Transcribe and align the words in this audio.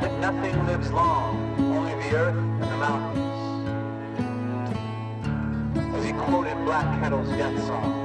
said 0.00 0.10
that 0.10 0.20
nothing 0.20 0.66
lives 0.66 0.90
long, 0.92 1.54
only 1.58 1.94
the 1.94 2.16
earth 2.16 2.36
and 2.36 2.62
the 2.62 2.76
mountains. 2.76 3.18
As 5.96 6.04
he 6.04 6.12
quoted 6.12 6.56
Black 6.64 7.00
Kettle's 7.00 7.28
death 7.30 7.58
song. 7.66 7.97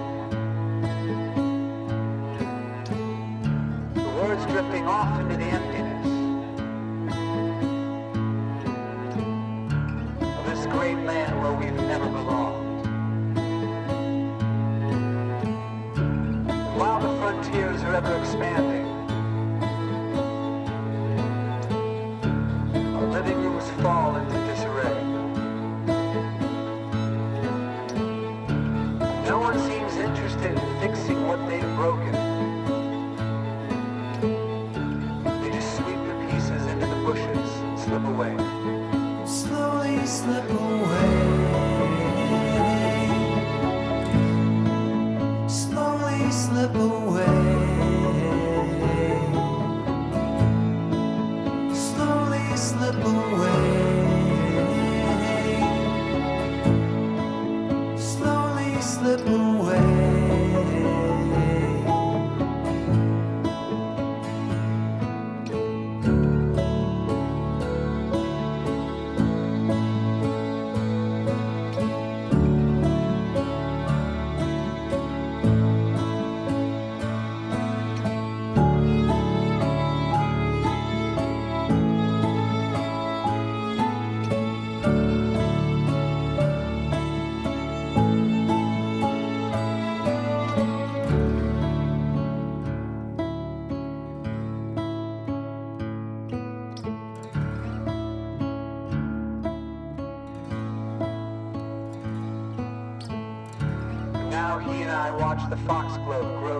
watch 105.36 105.49
the 105.49 105.58
foxglove 105.58 106.39
grow. 106.39 106.52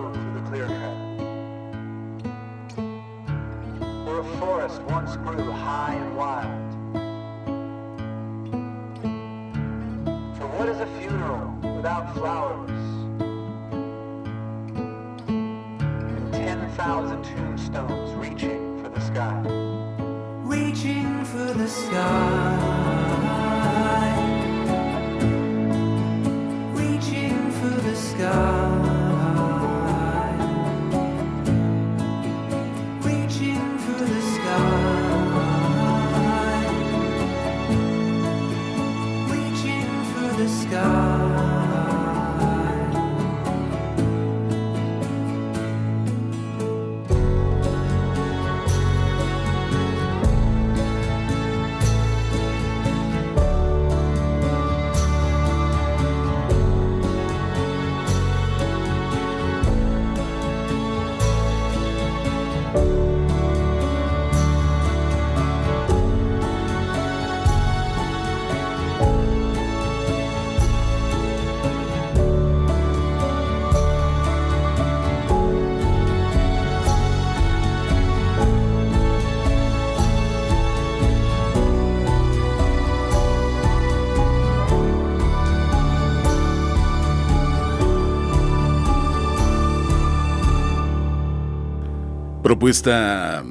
Propuesta 92.54 93.44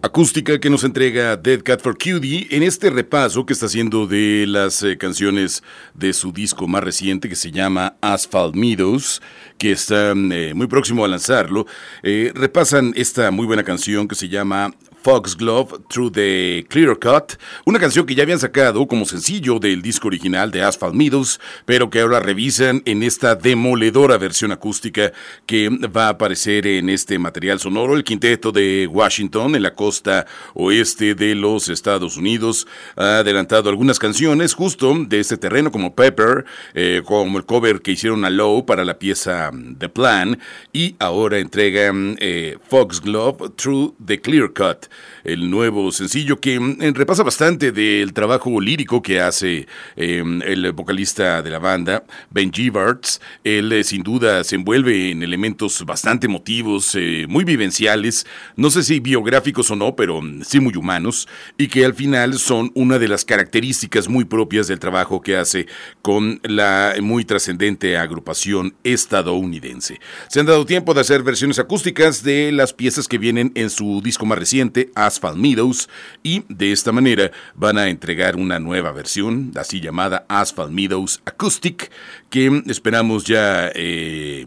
acústica 0.00 0.60
que 0.60 0.70
nos 0.70 0.84
entrega 0.84 1.36
Dead 1.36 1.60
Cat 1.64 1.80
for 1.80 1.98
Cutie 1.98 2.46
en 2.50 2.62
este 2.62 2.88
repaso 2.88 3.44
que 3.44 3.52
está 3.52 3.66
haciendo 3.66 4.06
de 4.06 4.44
las 4.46 4.84
eh, 4.84 4.96
canciones 4.96 5.64
de 5.94 6.12
su 6.12 6.30
disco 6.30 6.68
más 6.68 6.84
reciente 6.84 7.28
que 7.28 7.34
se 7.34 7.50
llama 7.50 7.96
Asphalt 8.00 8.54
Meadows, 8.54 9.20
que 9.58 9.72
está 9.72 10.12
eh, 10.12 10.52
muy 10.54 10.68
próximo 10.68 11.04
a 11.04 11.08
lanzarlo. 11.08 11.66
Eh, 12.04 12.30
repasan 12.36 12.92
esta 12.94 13.32
muy 13.32 13.46
buena 13.46 13.64
canción 13.64 14.06
que 14.06 14.14
se 14.14 14.28
llama 14.28 14.72
Foxglove 15.04 15.82
Through 15.90 16.12
the 16.12 16.64
Clear 16.70 16.98
Cut, 16.98 17.34
una 17.66 17.78
canción 17.78 18.06
que 18.06 18.14
ya 18.14 18.22
habían 18.22 18.38
sacado 18.38 18.88
como 18.88 19.04
sencillo 19.04 19.58
del 19.58 19.82
disco 19.82 20.08
original 20.08 20.50
de 20.50 20.62
Asphalt 20.62 20.94
Meadows, 20.94 21.40
pero 21.66 21.90
que 21.90 22.00
ahora 22.00 22.20
revisan 22.20 22.80
en 22.86 23.02
esta 23.02 23.34
demoledora 23.34 24.16
versión 24.16 24.50
acústica 24.50 25.12
que 25.44 25.68
va 25.68 26.06
a 26.06 26.10
aparecer 26.10 26.66
en 26.66 26.88
este 26.88 27.18
material 27.18 27.60
sonoro. 27.60 27.96
El 27.96 28.02
quinteto 28.02 28.50
de 28.50 28.88
Washington 28.90 29.54
en 29.54 29.62
la 29.62 29.74
costa 29.74 30.26
oeste 30.54 31.14
de 31.14 31.34
los 31.34 31.68
Estados 31.68 32.16
Unidos 32.16 32.66
ha 32.96 33.18
adelantado 33.18 33.68
algunas 33.68 33.98
canciones 33.98 34.54
justo 34.54 34.94
de 35.06 35.20
este 35.20 35.36
terreno 35.36 35.70
como 35.70 35.94
Pepper, 35.94 36.46
eh, 36.72 37.02
como 37.04 37.36
el 37.36 37.44
cover 37.44 37.82
que 37.82 37.92
hicieron 37.92 38.24
a 38.24 38.30
Low 38.30 38.64
para 38.64 38.86
la 38.86 38.98
pieza 38.98 39.50
The 39.78 39.90
Plan 39.90 40.38
y 40.72 40.96
ahora 40.98 41.40
entregan 41.40 42.16
eh, 42.20 42.56
Foxglove 42.66 43.50
Through 43.54 43.96
the 44.02 44.18
Clear 44.22 44.50
Cut 44.54 44.93
el 45.24 45.50
nuevo 45.50 45.90
sencillo 45.90 46.40
que 46.40 46.60
mm, 46.60 46.94
repasa 46.94 47.22
bastante 47.22 47.72
del 47.72 48.12
trabajo 48.12 48.60
lírico 48.60 49.02
que 49.02 49.20
hace 49.20 49.66
em, 49.96 50.42
el 50.42 50.72
vocalista 50.72 51.42
de 51.42 51.50
la 51.50 51.58
banda, 51.58 52.04
Ben 52.30 52.52
Givarts. 52.52 53.20
Él 53.42 53.72
eh, 53.72 53.84
sin 53.84 54.02
duda 54.02 54.44
se 54.44 54.56
envuelve 54.56 55.10
en 55.10 55.22
elementos 55.22 55.84
bastante 55.84 56.26
emotivos, 56.26 56.94
eh, 56.94 57.26
muy 57.28 57.44
vivenciales, 57.44 58.26
no 58.56 58.70
sé 58.70 58.82
si 58.82 59.00
biográficos 59.00 59.70
o 59.70 59.76
no, 59.76 59.96
pero 59.96 60.20
mm, 60.20 60.42
sí 60.42 60.60
muy 60.60 60.76
humanos, 60.76 61.28
y 61.56 61.68
que 61.68 61.84
al 61.84 61.94
final 61.94 62.38
son 62.38 62.70
una 62.74 62.98
de 62.98 63.08
las 63.08 63.24
características 63.24 64.08
muy 64.08 64.24
propias 64.24 64.68
del 64.68 64.78
trabajo 64.78 65.20
que 65.20 65.36
hace 65.36 65.66
con 66.02 66.40
la 66.42 66.94
muy 67.00 67.24
trascendente 67.24 67.96
agrupación 67.96 68.74
estadounidense. 68.84 70.00
Se 70.28 70.40
han 70.40 70.46
dado 70.46 70.66
tiempo 70.66 70.94
de 70.94 71.00
hacer 71.00 71.22
versiones 71.22 71.58
acústicas 71.58 72.22
de 72.22 72.52
las 72.52 72.72
piezas 72.72 73.08
que 73.08 73.18
vienen 73.18 73.52
en 73.54 73.70
su 73.70 74.00
disco 74.02 74.26
más 74.26 74.38
reciente, 74.38 74.83
Asphalt 74.94 75.36
Meadows 75.36 75.88
y 76.22 76.44
de 76.48 76.72
esta 76.72 76.92
manera 76.92 77.30
van 77.54 77.78
a 77.78 77.88
entregar 77.88 78.36
una 78.36 78.58
nueva 78.58 78.92
versión, 78.92 79.52
así 79.56 79.80
llamada 79.80 80.24
Asphalt 80.28 80.72
Meadows 80.72 81.20
Acoustic, 81.24 81.90
que 82.30 82.62
esperamos 82.66 83.24
ya... 83.24 83.70
Eh, 83.74 84.46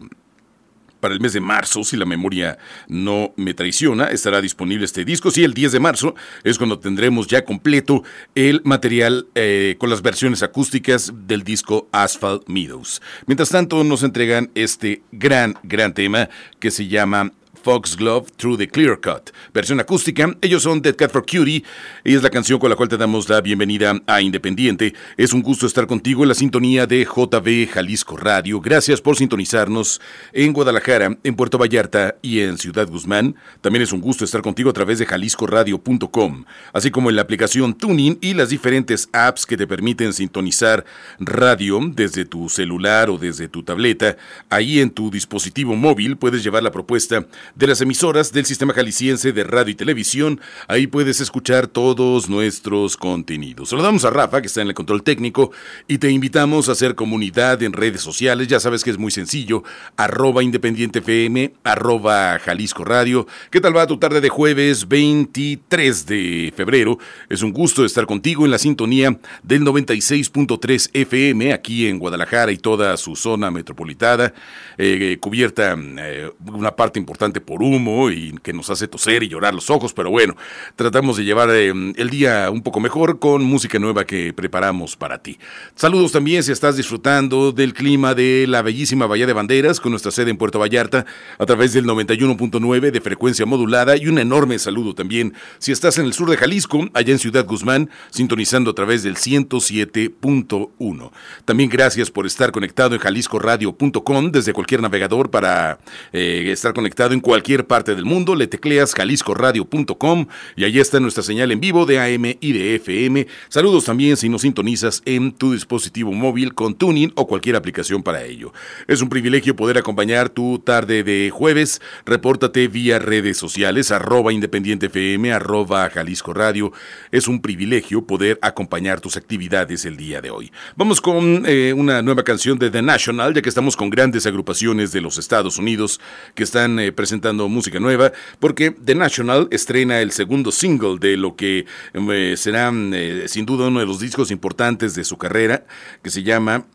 para 1.00 1.14
el 1.14 1.20
mes 1.20 1.32
de 1.32 1.40
marzo, 1.40 1.84
si 1.84 1.96
la 1.96 2.04
memoria 2.04 2.58
no 2.88 3.32
me 3.36 3.54
traiciona, 3.54 4.06
estará 4.06 4.40
disponible 4.40 4.84
este 4.84 5.04
disco. 5.04 5.30
Sí, 5.30 5.44
el 5.44 5.54
10 5.54 5.72
de 5.72 5.80
marzo 5.80 6.14
es 6.44 6.58
cuando 6.58 6.78
tendremos 6.78 7.26
ya 7.26 7.44
completo 7.44 8.02
el 8.34 8.62
material 8.64 9.26
eh, 9.34 9.76
con 9.78 9.90
las 9.90 10.02
versiones 10.02 10.42
acústicas 10.42 11.12
del 11.26 11.42
disco 11.44 11.88
Asphalt 11.92 12.48
Meadows. 12.48 13.00
Mientras 13.26 13.50
tanto, 13.50 13.84
nos 13.84 14.02
entregan 14.02 14.50
este 14.54 15.02
gran, 15.12 15.56
gran 15.62 15.94
tema 15.94 16.28
que 16.58 16.70
se 16.70 16.88
llama 16.88 17.32
Foxglove 17.68 18.30
Through 18.38 18.56
the 18.56 18.66
Clear 18.66 18.98
Cut. 18.98 19.30
Versión 19.52 19.78
acústica, 19.78 20.34
ellos 20.40 20.62
son 20.62 20.80
Dead 20.80 20.96
Cat 20.96 21.12
for 21.12 21.26
Cutie 21.26 21.64
y 22.02 22.14
es 22.14 22.22
la 22.22 22.30
canción 22.30 22.58
con 22.58 22.70
la 22.70 22.76
cual 22.76 22.88
te 22.88 22.96
damos 22.96 23.28
la 23.28 23.42
bienvenida 23.42 23.92
a 24.06 24.22
Independiente. 24.22 24.94
Es 25.18 25.34
un 25.34 25.42
gusto 25.42 25.66
estar 25.66 25.86
contigo 25.86 26.22
en 26.22 26.30
la 26.30 26.34
sintonía 26.34 26.86
de 26.86 27.04
JB 27.04 27.68
Jalisco 27.70 28.16
Radio. 28.16 28.62
Gracias 28.62 29.02
por 29.02 29.16
sintonizarnos 29.16 30.00
en 30.32 30.54
Guadalajara, 30.54 31.18
en 31.22 31.36
Puerto 31.36 31.58
Vallarta 31.58 32.14
y 32.22 32.40
en 32.40 32.56
Ciudad 32.56 32.88
Guzmán. 32.88 33.36
También 33.60 33.82
es 33.82 33.92
un 33.92 34.00
gusto 34.00 34.24
estar 34.24 34.40
contigo 34.40 34.70
a 34.70 34.72
través 34.72 34.98
de 34.98 35.04
jaliscoradio.com, 35.04 36.46
así 36.72 36.90
como 36.90 37.10
en 37.10 37.16
la 37.16 37.22
aplicación 37.22 37.74
Tuning 37.74 38.16
y 38.22 38.32
las 38.32 38.48
diferentes 38.48 39.10
apps 39.12 39.44
que 39.44 39.58
te 39.58 39.66
permiten 39.66 40.14
sintonizar 40.14 40.86
radio 41.20 41.80
desde 41.92 42.24
tu 42.24 42.48
celular 42.48 43.10
o 43.10 43.18
desde 43.18 43.46
tu 43.46 43.62
tableta. 43.62 44.16
Ahí 44.48 44.80
en 44.80 44.88
tu 44.88 45.10
dispositivo 45.10 45.76
móvil 45.76 46.16
puedes 46.16 46.42
llevar 46.42 46.62
la 46.62 46.72
propuesta 46.72 47.26
de 47.58 47.66
las 47.66 47.80
emisoras 47.80 48.32
del 48.32 48.46
Sistema 48.46 48.72
Jalisciense 48.72 49.32
de 49.32 49.42
Radio 49.42 49.72
y 49.72 49.74
Televisión. 49.74 50.40
Ahí 50.68 50.86
puedes 50.86 51.20
escuchar 51.20 51.66
todos 51.66 52.28
nuestros 52.28 52.96
contenidos. 52.96 53.70
Saludamos 53.70 54.04
a 54.04 54.10
Rafa, 54.10 54.40
que 54.40 54.46
está 54.46 54.62
en 54.62 54.68
el 54.68 54.74
control 54.74 55.02
técnico, 55.02 55.50
y 55.88 55.98
te 55.98 56.08
invitamos 56.08 56.68
a 56.68 56.72
hacer 56.72 56.94
comunidad 56.94 57.60
en 57.64 57.72
redes 57.72 58.00
sociales. 58.00 58.46
Ya 58.46 58.60
sabes 58.60 58.84
que 58.84 58.90
es 58.90 58.98
muy 58.98 59.10
sencillo. 59.10 59.64
Arroba 59.96 60.44
Independiente 60.44 61.00
FM, 61.00 61.54
arroba 61.64 62.38
Jalisco 62.38 62.84
Radio. 62.84 63.26
¿Qué 63.50 63.60
tal 63.60 63.76
va 63.76 63.88
tu 63.88 63.98
tarde 63.98 64.20
de 64.20 64.28
jueves 64.28 64.86
23 64.86 66.06
de 66.06 66.52
febrero? 66.56 67.00
Es 67.28 67.42
un 67.42 67.52
gusto 67.52 67.84
estar 67.84 68.06
contigo 68.06 68.44
en 68.44 68.52
la 68.52 68.58
sintonía 68.58 69.18
del 69.42 69.62
96.3 69.64 70.90
FM 70.92 71.52
aquí 71.52 71.88
en 71.88 71.98
Guadalajara 71.98 72.52
y 72.52 72.58
toda 72.58 72.96
su 72.96 73.16
zona 73.16 73.50
metropolitana, 73.50 74.32
eh, 74.76 75.16
cubierta 75.18 75.76
eh, 75.76 76.30
una 76.46 76.76
parte 76.76 77.00
importante 77.00 77.37
por 77.40 77.62
humo 77.62 78.10
y 78.10 78.34
que 78.42 78.52
nos 78.52 78.70
hace 78.70 78.88
toser 78.88 79.22
y 79.22 79.28
llorar 79.28 79.54
los 79.54 79.70
ojos, 79.70 79.92
pero 79.92 80.10
bueno, 80.10 80.36
tratamos 80.76 81.16
de 81.16 81.24
llevar 81.24 81.50
eh, 81.50 81.68
el 81.68 82.10
día 82.10 82.50
un 82.50 82.62
poco 82.62 82.80
mejor 82.80 83.18
con 83.18 83.42
música 83.42 83.78
nueva 83.78 84.04
que 84.04 84.32
preparamos 84.32 84.96
para 84.96 85.18
ti. 85.22 85.38
Saludos 85.74 86.12
también 86.12 86.42
si 86.42 86.52
estás 86.52 86.76
disfrutando 86.76 87.52
del 87.52 87.74
clima 87.74 88.14
de 88.14 88.46
la 88.48 88.62
bellísima 88.62 89.06
Bahía 89.06 89.26
de 89.26 89.32
Banderas 89.32 89.80
con 89.80 89.92
nuestra 89.92 90.10
sede 90.10 90.30
en 90.30 90.36
Puerto 90.36 90.58
Vallarta 90.58 91.06
a 91.38 91.46
través 91.46 91.72
del 91.72 91.84
91.9 91.86 92.90
de 92.90 93.00
frecuencia 93.00 93.46
modulada 93.46 93.96
y 93.96 94.06
un 94.08 94.18
enorme 94.18 94.58
saludo 94.58 94.94
también 94.94 95.34
si 95.58 95.72
estás 95.72 95.98
en 95.98 96.06
el 96.06 96.12
sur 96.12 96.30
de 96.30 96.36
Jalisco, 96.36 96.88
allá 96.94 97.12
en 97.12 97.18
Ciudad 97.18 97.46
Guzmán, 97.46 97.90
sintonizando 98.10 98.70
a 98.70 98.74
través 98.74 99.02
del 99.02 99.16
107.1. 99.16 101.10
También 101.44 101.70
gracias 101.70 102.10
por 102.10 102.26
estar 102.26 102.52
conectado 102.52 102.94
en 102.94 103.00
jaliscoradio.com 103.00 104.30
desde 104.30 104.52
cualquier 104.52 104.82
navegador 104.82 105.30
para 105.30 105.78
eh, 106.12 106.48
estar 106.52 106.72
conectado 106.74 107.14
en 107.14 107.20
cualquier 107.28 107.66
parte 107.66 107.94
del 107.94 108.06
mundo, 108.06 108.34
le 108.34 108.46
tecleas 108.46 108.94
jaliscoradio.com 108.94 110.28
y 110.56 110.64
ahí 110.64 110.78
está 110.78 110.98
nuestra 110.98 111.22
señal 111.22 111.52
en 111.52 111.60
vivo 111.60 111.84
de 111.84 112.00
AM 112.00 112.24
y 112.40 112.52
de 112.52 112.76
FM. 112.76 113.26
Saludos 113.50 113.84
también 113.84 114.16
si 114.16 114.30
nos 114.30 114.40
sintonizas 114.40 115.02
en 115.04 115.32
tu 115.32 115.52
dispositivo 115.52 116.10
móvil 116.14 116.54
con 116.54 116.74
Tuning 116.74 117.12
o 117.16 117.26
cualquier 117.26 117.56
aplicación 117.56 118.02
para 118.02 118.24
ello. 118.24 118.54
Es 118.86 119.02
un 119.02 119.10
privilegio 119.10 119.54
poder 119.54 119.76
acompañar 119.76 120.30
tu 120.30 120.58
tarde 120.58 121.04
de 121.04 121.28
jueves. 121.28 121.82
Repórtate 122.06 122.66
vía 122.66 122.98
redes 122.98 123.36
sociales, 123.36 123.90
arroba 123.90 124.32
independiente 124.32 124.86
FM, 124.86 125.30
arroba 125.30 125.90
Jalisco 125.90 126.32
Radio. 126.32 126.72
Es 127.12 127.28
un 127.28 127.42
privilegio 127.42 128.06
poder 128.06 128.38
acompañar 128.40 129.02
tus 129.02 129.18
actividades 129.18 129.84
el 129.84 129.98
día 129.98 130.22
de 130.22 130.30
hoy. 130.30 130.50
Vamos 130.76 131.02
con 131.02 131.44
eh, 131.44 131.74
una 131.74 132.00
nueva 132.00 132.22
canción 132.22 132.58
de 132.58 132.70
The 132.70 132.80
National, 132.80 133.34
ya 133.34 133.42
que 133.42 133.50
estamos 133.50 133.76
con 133.76 133.90
grandes 133.90 134.24
agrupaciones 134.24 134.92
de 134.92 135.02
los 135.02 135.18
Estados 135.18 135.58
Unidos 135.58 136.00
que 136.34 136.44
están 136.44 136.78
eh, 136.78 136.90
presentando 136.90 137.17
presentando 137.18 137.48
música 137.48 137.80
nueva, 137.80 138.12
porque 138.38 138.70
The 138.70 138.94
National 138.94 139.48
estrena 139.50 140.00
el 140.00 140.12
segundo 140.12 140.52
single 140.52 140.98
de 141.00 141.16
lo 141.16 141.34
que 141.34 141.66
eh, 141.94 142.34
será 142.36 142.72
eh, 142.72 143.24
sin 143.26 143.44
duda 143.44 143.68
uno 143.68 143.80
de 143.80 143.86
los 143.86 143.98
discos 143.98 144.30
importantes 144.30 144.94
de 144.94 145.04
su 145.04 145.18
carrera, 145.18 145.66
que 146.02 146.10
se 146.10 146.22
llama 146.22 146.66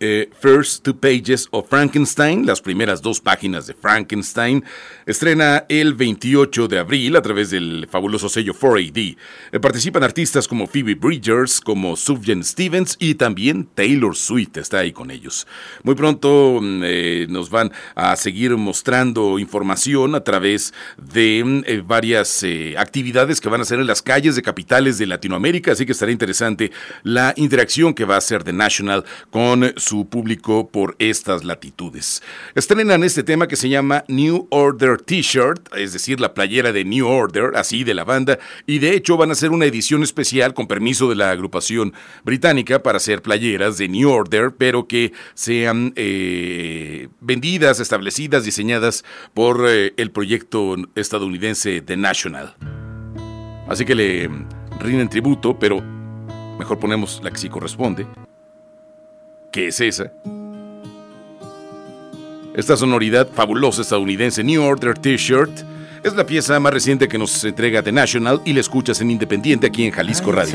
eh, 0.00 0.30
First 0.40 0.84
Two 0.84 0.96
Pages 0.96 1.48
of 1.50 1.68
Frankenstein, 1.68 2.46
las 2.46 2.60
primeras 2.60 3.02
dos 3.02 3.20
páginas 3.20 3.66
de 3.66 3.74
Frankenstein, 3.74 4.64
estrena 5.06 5.64
el 5.68 5.94
28 5.94 6.68
de 6.68 6.78
abril 6.78 7.16
a 7.16 7.22
través 7.22 7.50
del 7.50 7.88
fabuloso 7.90 8.28
sello 8.28 8.54
4AD. 8.54 9.16
Eh, 9.52 9.60
participan 9.60 10.04
artistas 10.04 10.46
como 10.46 10.66
Phoebe 10.66 10.94
Bridgers, 10.94 11.60
como 11.60 11.96
Sufjan 11.96 12.44
Stevens 12.44 12.96
y 13.00 13.14
también 13.14 13.68
Taylor 13.74 14.14
Swift 14.14 14.56
está 14.58 14.78
ahí 14.78 14.92
con 14.92 15.10
ellos. 15.10 15.46
Muy 15.82 15.94
pronto 15.94 16.60
mm, 16.62 16.82
eh, 16.84 17.26
nos 17.28 17.50
van 17.50 17.72
a 17.94 18.14
seguir 18.16 18.56
mostrando 18.56 19.38
información 19.38 20.14
a 20.14 20.22
través 20.22 20.72
de 20.96 21.42
mm, 21.44 21.86
varias 21.86 22.44
actividades 22.76 23.40
que 23.40 23.48
van 23.48 23.60
a 23.60 23.62
hacer 23.62 23.80
en 23.80 23.86
las 23.86 24.02
calles 24.02 24.36
de 24.36 24.42
capitales 24.42 24.98
de 24.98 25.06
Latinoamérica, 25.06 25.72
así 25.72 25.84
que 25.86 25.92
estará 25.92 26.12
interesante 26.12 26.70
la 27.02 27.32
interacción 27.36 27.94
que 27.94 28.04
va 28.04 28.14
a 28.14 28.18
hacer 28.18 28.44
The 28.44 28.52
National 28.52 29.04
con 29.30 29.72
su 29.76 29.87
público 30.08 30.68
por 30.68 30.96
estas 30.98 31.44
latitudes. 31.44 32.22
Estrenan 32.54 33.04
este 33.04 33.22
tema 33.22 33.48
que 33.48 33.56
se 33.56 33.68
llama 33.68 34.04
New 34.08 34.46
Order 34.50 35.00
T-shirt, 35.00 35.68
es 35.76 35.92
decir, 35.92 36.20
la 36.20 36.34
playera 36.34 36.72
de 36.72 36.84
New 36.84 37.06
Order, 37.06 37.56
así 37.56 37.84
de 37.84 37.94
la 37.94 38.04
banda, 38.04 38.38
y 38.66 38.78
de 38.78 38.94
hecho 38.94 39.16
van 39.16 39.30
a 39.30 39.32
hacer 39.32 39.50
una 39.50 39.64
edición 39.64 40.02
especial 40.02 40.54
con 40.54 40.66
permiso 40.66 41.08
de 41.08 41.16
la 41.16 41.30
agrupación 41.30 41.92
británica 42.24 42.82
para 42.82 42.98
hacer 42.98 43.22
playeras 43.22 43.78
de 43.78 43.88
New 43.88 44.10
Order, 44.10 44.52
pero 44.56 44.86
que 44.86 45.12
sean 45.34 45.92
eh, 45.96 47.08
vendidas, 47.20 47.80
establecidas, 47.80 48.44
diseñadas 48.44 49.04
por 49.34 49.66
eh, 49.68 49.94
el 49.96 50.10
proyecto 50.10 50.76
estadounidense 50.94 51.80
The 51.80 51.96
National. 51.96 52.54
Así 53.68 53.84
que 53.84 53.94
le 53.94 54.30
rinden 54.80 55.08
tributo, 55.08 55.58
pero 55.58 55.82
mejor 56.58 56.78
ponemos 56.78 57.20
la 57.22 57.30
que 57.30 57.38
sí 57.38 57.48
corresponde. 57.48 58.06
¿Qué 59.50 59.68
es 59.68 59.80
esa? 59.80 60.10
Esta 62.54 62.76
sonoridad 62.76 63.28
fabulosa 63.32 63.82
estadounidense 63.82 64.42
New 64.42 64.62
Order 64.62 64.98
T-shirt 64.98 65.60
Es 66.02 66.14
la 66.14 66.26
pieza 66.26 66.58
más 66.58 66.72
reciente 66.72 67.08
que 67.08 67.18
nos 67.18 67.44
entrega 67.44 67.82
The 67.82 67.92
National 67.92 68.40
y 68.44 68.52
la 68.52 68.60
escuchas 68.60 69.00
en 69.00 69.10
Independiente 69.10 69.66
aquí 69.66 69.84
en 69.84 69.92
Jalisco 69.92 70.32
Radio. 70.32 70.54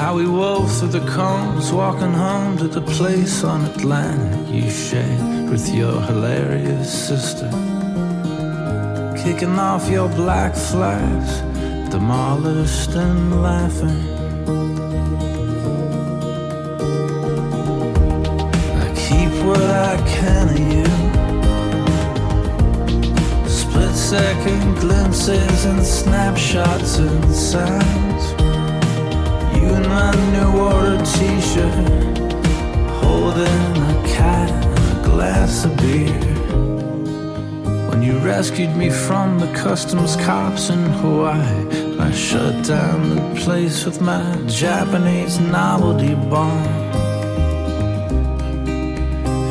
How 0.00 0.16
we 0.16 0.26
wove 0.26 0.70
through 0.78 0.88
the 0.98 1.06
combs, 1.06 1.72
walking 1.72 2.14
home 2.14 2.56
to 2.58 2.68
the 2.68 2.82
place 2.82 3.44
on 3.44 3.64
Atlantic 3.66 4.48
you 4.52 4.70
shared 4.70 5.50
with 5.50 5.68
your 5.74 6.00
hilarious 6.00 6.90
sister 7.08 7.50
kicking 9.22 9.58
off 9.58 9.88
your 9.90 10.08
black 10.08 10.54
flags, 10.54 11.40
demolished 11.90 12.90
and 12.90 13.42
laughing. 13.42 14.00
I 18.82 18.86
keep 18.94 19.32
what 19.44 19.60
I 19.60 19.96
can 20.08 20.48
of 20.48 20.60
you. 20.74 20.90
Split 23.48 23.94
second 23.94 24.76
glimpses 24.76 25.64
and 25.66 25.84
snapshots 25.84 26.96
and 26.98 27.34
sounds. 27.34 28.59
You 29.60 29.68
in 29.74 29.86
my 29.88 30.10
new 30.32 30.58
order 30.58 31.04
t 31.04 31.38
shirt, 31.40 32.18
holding 33.02 33.76
a 33.92 34.02
cat 34.06 34.50
and 34.50 34.98
a 34.98 35.02
glass 35.04 35.66
of 35.66 35.76
beer. 35.76 36.30
When 37.90 38.00
you 38.00 38.16
rescued 38.20 38.74
me 38.74 38.88
from 38.88 39.38
the 39.38 39.52
customs 39.52 40.16
cops 40.16 40.70
in 40.70 40.82
Hawaii, 41.00 41.98
I 41.98 42.10
shut 42.10 42.64
down 42.64 43.16
the 43.16 43.40
place 43.42 43.84
with 43.84 44.00
my 44.00 44.24
Japanese 44.46 45.38
novelty 45.38 46.14
bomb. 46.14 46.66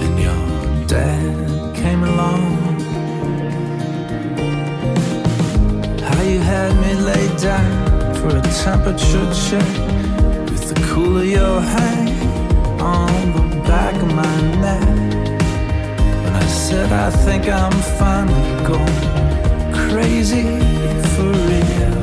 And 0.05 0.19
your 0.25 0.87
dad 0.87 1.75
came 1.75 2.03
along. 2.03 2.57
How 6.01 6.21
you 6.23 6.39
had 6.39 6.71
me 6.81 6.95
laid 6.95 7.37
down 7.37 8.15
for 8.15 8.35
a 8.35 8.41
temperature 8.65 9.31
check 9.47 9.98
cool 10.99 11.17
of 11.17 11.25
your 11.25 11.61
hand 11.61 12.09
on 12.81 13.11
the 13.35 13.43
back 13.67 13.95
of 13.95 14.11
my 14.21 14.37
neck. 14.65 14.87
When 16.23 16.33
I 16.33 16.45
said 16.45 16.91
I 16.91 17.09
think 17.25 17.47
I'm 17.47 17.77
finally 18.01 18.49
going 18.69 19.01
crazy 19.81 20.47
for 21.13 21.31
real. 21.49 21.97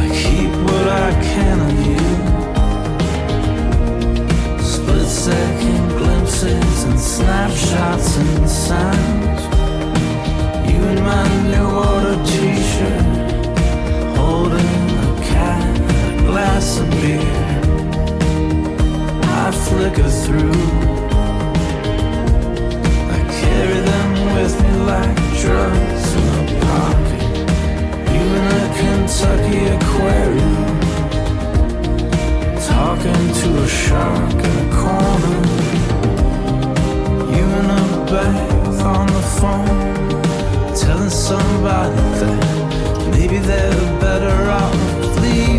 I 0.00 0.04
keep 0.20 0.52
what 0.66 0.86
I 1.06 1.10
can 1.30 1.58
of 1.68 1.76
you. 1.90 2.08
Split 4.72 5.08
second 5.28 5.82
glimpses 5.98 6.84
and 6.84 6.98
snapshots 7.00 8.16
and 8.16 8.48
sounds. 8.48 9.17
Somebody 41.28 41.94
that 42.20 43.10
maybe 43.10 43.36
they're 43.36 44.00
better 44.00 44.50
off 44.50 45.20
leaving 45.20 45.57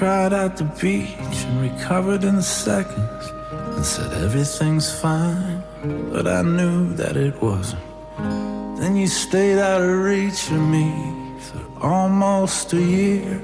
cried 0.00 0.32
at 0.32 0.56
the 0.56 0.64
beach 0.80 1.44
and 1.44 1.60
recovered 1.60 2.24
in 2.24 2.40
seconds 2.40 3.24
and 3.74 3.84
said 3.84 4.10
everything's 4.24 4.90
fine, 4.98 5.62
but 6.10 6.26
I 6.26 6.40
knew 6.40 6.94
that 6.94 7.18
it 7.18 7.34
wasn't. 7.42 7.82
Then 8.80 8.96
you 8.96 9.06
stayed 9.06 9.58
out 9.58 9.82
of 9.82 9.90
reach 9.90 10.50
of 10.52 10.62
me 10.74 10.88
for 11.38 11.62
almost 11.86 12.72
a 12.72 12.80
year. 12.80 13.42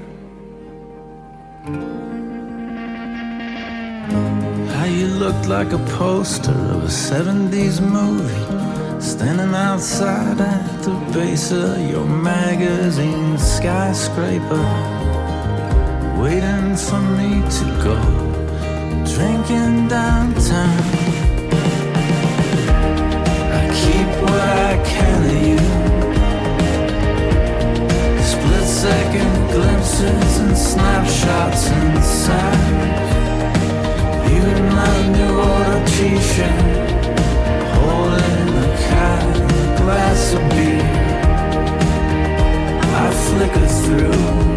How 4.73 4.85
you 4.85 5.09
looked 5.23 5.47
like 5.47 5.73
a 5.73 5.83
poster 5.99 6.57
of 6.73 6.85
a 6.85 6.93
70s 7.11 7.79
movie, 7.79 8.99
standing 8.99 9.53
outside 9.53 10.41
at 10.41 10.81
the 10.81 10.95
base 11.13 11.51
of 11.51 11.87
your 11.87 12.07
magazine 12.07 13.37
skyscraper, 13.37 14.96
waiting 16.17 16.75
for 16.75 16.99
me 17.17 17.41
to 17.57 17.65
go 17.83 17.97
drinking 19.13 19.87
downtown. 19.87 20.81
I 23.59 23.63
keep 23.79 24.09
what 24.23 24.49
I 24.69 24.73
can 24.83 25.19
of 25.33 25.39
you. 25.49 25.61
Split 28.31 28.67
second 28.67 29.35
glimpses 29.51 30.39
and 30.39 30.57
snapshots 30.57 31.69
and. 31.69 32.67
You 34.29 34.41
in 34.55 34.63
my 34.81 34.97
new 35.15 35.33
order 35.53 35.81
t-shirt, 35.85 36.61
holding 37.75 38.49
a 38.65 38.77
cat 38.89 39.23
and 39.35 39.51
a 39.51 39.77
glass 39.81 40.33
of 40.33 40.43
beer. 40.49 40.87
I 42.95 43.07
flicker 43.25 43.67
through. 43.83 44.56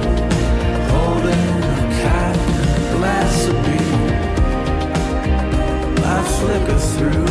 flicker 6.41 6.79
through. 6.93 7.25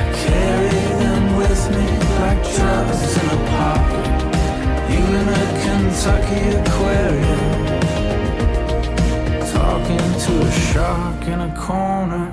I 0.00 0.04
carry 0.26 0.84
them 1.02 1.22
with 1.40 1.62
me 1.76 1.86
like 2.20 2.40
drugs 2.54 3.02
in 3.20 3.28
a 3.36 3.40
pocket. 3.54 4.06
You 4.92 5.02
in 5.20 5.26
a 5.42 5.46
Kentucky 5.64 6.44
aquarium, 6.60 7.44
talking 9.56 10.08
to 10.24 10.32
a 10.46 10.50
shark 10.68 11.20
in 11.26 11.40
a 11.40 11.52
corner. 11.56 12.31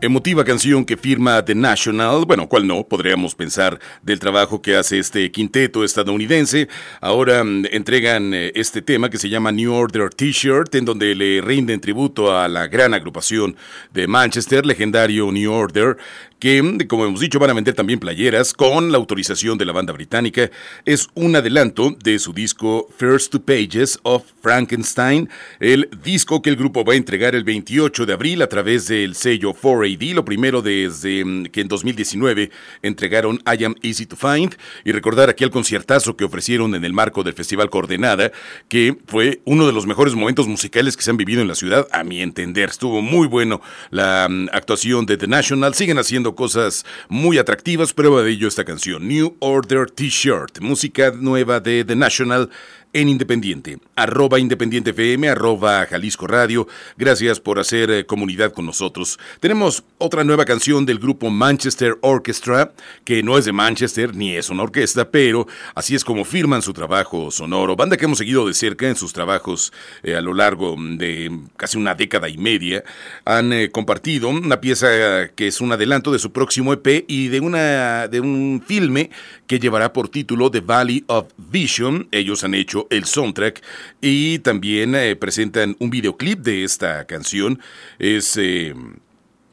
Emotiva 0.00 0.44
canción 0.44 0.84
que 0.84 0.96
firma 0.96 1.44
The 1.44 1.56
National, 1.56 2.24
bueno, 2.24 2.48
cuál 2.48 2.68
no, 2.68 2.84
podríamos 2.84 3.34
pensar 3.34 3.80
del 4.00 4.20
trabajo 4.20 4.62
que 4.62 4.76
hace 4.76 5.00
este 5.00 5.32
quinteto 5.32 5.82
estadounidense. 5.82 6.68
Ahora 7.00 7.42
mm, 7.42 7.64
entregan 7.72 8.32
eh, 8.32 8.52
este 8.54 8.80
tema 8.80 9.10
que 9.10 9.18
se 9.18 9.28
llama 9.28 9.50
New 9.50 9.74
Order 9.74 10.10
T-Shirt, 10.10 10.72
en 10.76 10.84
donde 10.84 11.16
le 11.16 11.40
rinden 11.40 11.80
tributo 11.80 12.38
a 12.38 12.46
la 12.46 12.68
gran 12.68 12.94
agrupación 12.94 13.56
de 13.92 14.06
Manchester, 14.06 14.64
legendario 14.64 15.32
New 15.32 15.50
Order, 15.52 15.96
que, 16.38 16.86
como 16.88 17.04
hemos 17.04 17.20
dicho, 17.20 17.38
van 17.38 17.50
a 17.50 17.54
vender 17.54 17.74
también 17.74 17.98
playeras 17.98 18.52
con 18.52 18.92
la 18.92 18.98
autorización 18.98 19.58
de 19.58 19.64
la 19.64 19.72
banda 19.72 19.92
británica. 19.92 20.50
Es 20.84 21.08
un 21.14 21.34
adelanto 21.36 21.96
de 22.02 22.18
su 22.18 22.32
disco 22.32 22.88
First 22.96 23.32
Two 23.32 23.42
Pages 23.42 23.98
of 24.02 24.24
Frankenstein, 24.40 25.28
el 25.60 25.88
disco 26.02 26.42
que 26.42 26.50
el 26.50 26.56
grupo 26.56 26.84
va 26.84 26.94
a 26.94 26.96
entregar 26.96 27.34
el 27.34 27.44
28 27.44 28.06
de 28.06 28.12
abril 28.12 28.42
a 28.42 28.48
través 28.48 28.86
del 28.86 29.14
sello 29.14 29.54
4AD, 29.54 30.14
lo 30.14 30.24
primero 30.24 30.62
desde 30.62 31.24
mm, 31.24 31.46
que 31.46 31.60
en 31.60 31.68
2019 31.68 32.50
entregaron 32.82 33.40
I 33.46 33.64
Am 33.64 33.74
Easy 33.82 34.06
to 34.06 34.16
Find, 34.16 34.56
y 34.84 34.92
recordar 34.92 35.28
aquí 35.28 35.44
el 35.44 35.50
conciertazo 35.50 36.16
que 36.16 36.24
ofrecieron 36.24 36.74
en 36.74 36.84
el 36.84 36.92
marco 36.92 37.22
del 37.22 37.34
Festival 37.34 37.70
Coordenada, 37.70 38.30
que 38.68 38.96
fue 39.06 39.40
uno 39.44 39.66
de 39.66 39.72
los 39.72 39.86
mejores 39.86 40.14
momentos 40.14 40.46
musicales 40.46 40.96
que 40.96 41.02
se 41.02 41.10
han 41.10 41.16
vivido 41.16 41.42
en 41.42 41.48
la 41.48 41.54
ciudad, 41.54 41.88
a 41.92 42.04
mi 42.04 42.20
entender. 42.20 42.68
Estuvo 42.68 43.02
muy 43.02 43.26
bueno 43.26 43.60
la 43.90 44.28
mm, 44.28 44.48
actuación 44.52 45.06
de 45.06 45.16
The 45.16 45.26
National, 45.26 45.74
siguen 45.74 45.98
haciendo 45.98 46.27
cosas 46.34 46.84
muy 47.08 47.38
atractivas. 47.38 47.92
Prueba 47.92 48.22
de 48.22 48.30
ello 48.30 48.48
esta 48.48 48.64
canción, 48.64 49.06
New 49.08 49.36
Order 49.40 49.90
T-Shirt, 49.90 50.60
música 50.60 51.10
nueva 51.10 51.60
de 51.60 51.84
The 51.84 51.96
National 51.96 52.50
en 52.92 53.08
Independiente. 53.08 53.78
Arroba 53.96 54.38
Independiente 54.38 54.90
FM, 54.90 55.28
arroba 55.28 55.86
Jalisco 55.86 56.26
Radio. 56.26 56.66
Gracias 56.96 57.40
por 57.40 57.58
hacer 57.58 57.90
eh, 57.90 58.06
comunidad 58.06 58.52
con 58.52 58.66
nosotros. 58.66 59.18
Tenemos 59.40 59.84
otra 59.98 60.24
nueva 60.24 60.44
canción 60.44 60.86
del 60.86 60.98
grupo 60.98 61.30
Manchester 61.30 61.98
Orchestra, 62.00 62.72
que 63.04 63.22
no 63.22 63.38
es 63.38 63.44
de 63.44 63.52
Manchester 63.52 64.14
ni 64.14 64.36
es 64.36 64.50
una 64.50 64.62
orquesta, 64.62 65.10
pero 65.10 65.46
así 65.74 65.94
es 65.94 66.04
como 66.04 66.24
firman 66.24 66.62
su 66.62 66.72
trabajo 66.72 67.30
sonoro. 67.30 67.76
Banda 67.76 67.96
que 67.96 68.04
hemos 68.04 68.18
seguido 68.18 68.46
de 68.46 68.54
cerca 68.54 68.88
en 68.88 68.96
sus 68.96 69.12
trabajos 69.12 69.72
eh, 70.02 70.14
a 70.14 70.20
lo 70.20 70.34
largo 70.34 70.76
de 70.78 71.30
casi 71.56 71.78
una 71.78 71.94
década 71.94 72.28
y 72.28 72.38
media. 72.38 72.84
Han 73.24 73.52
eh, 73.52 73.70
compartido 73.70 74.28
una 74.28 74.60
pieza 74.60 75.28
que 75.34 75.48
es 75.48 75.60
un 75.60 75.72
adelanto 75.72 76.12
de 76.12 76.18
su 76.18 76.32
próximo 76.32 76.72
EP 76.72 77.04
y 77.08 77.28
de, 77.28 77.40
una, 77.40 78.08
de 78.08 78.20
un 78.20 78.62
filme 78.66 79.10
que 79.46 79.58
llevará 79.58 79.92
por 79.92 80.08
título 80.08 80.50
The 80.50 80.60
Valley 80.60 81.04
of 81.06 81.28
Vision. 81.36 82.08
Ellos 82.12 82.44
han 82.44 82.54
hecho 82.54 82.77
el 82.90 83.04
soundtrack 83.04 83.62
y 84.00 84.38
también 84.40 84.94
eh, 84.94 85.16
presentan 85.16 85.76
un 85.80 85.90
videoclip 85.90 86.40
de 86.40 86.64
esta 86.64 87.06
canción. 87.06 87.60
Es 87.98 88.36
eh, 88.36 88.74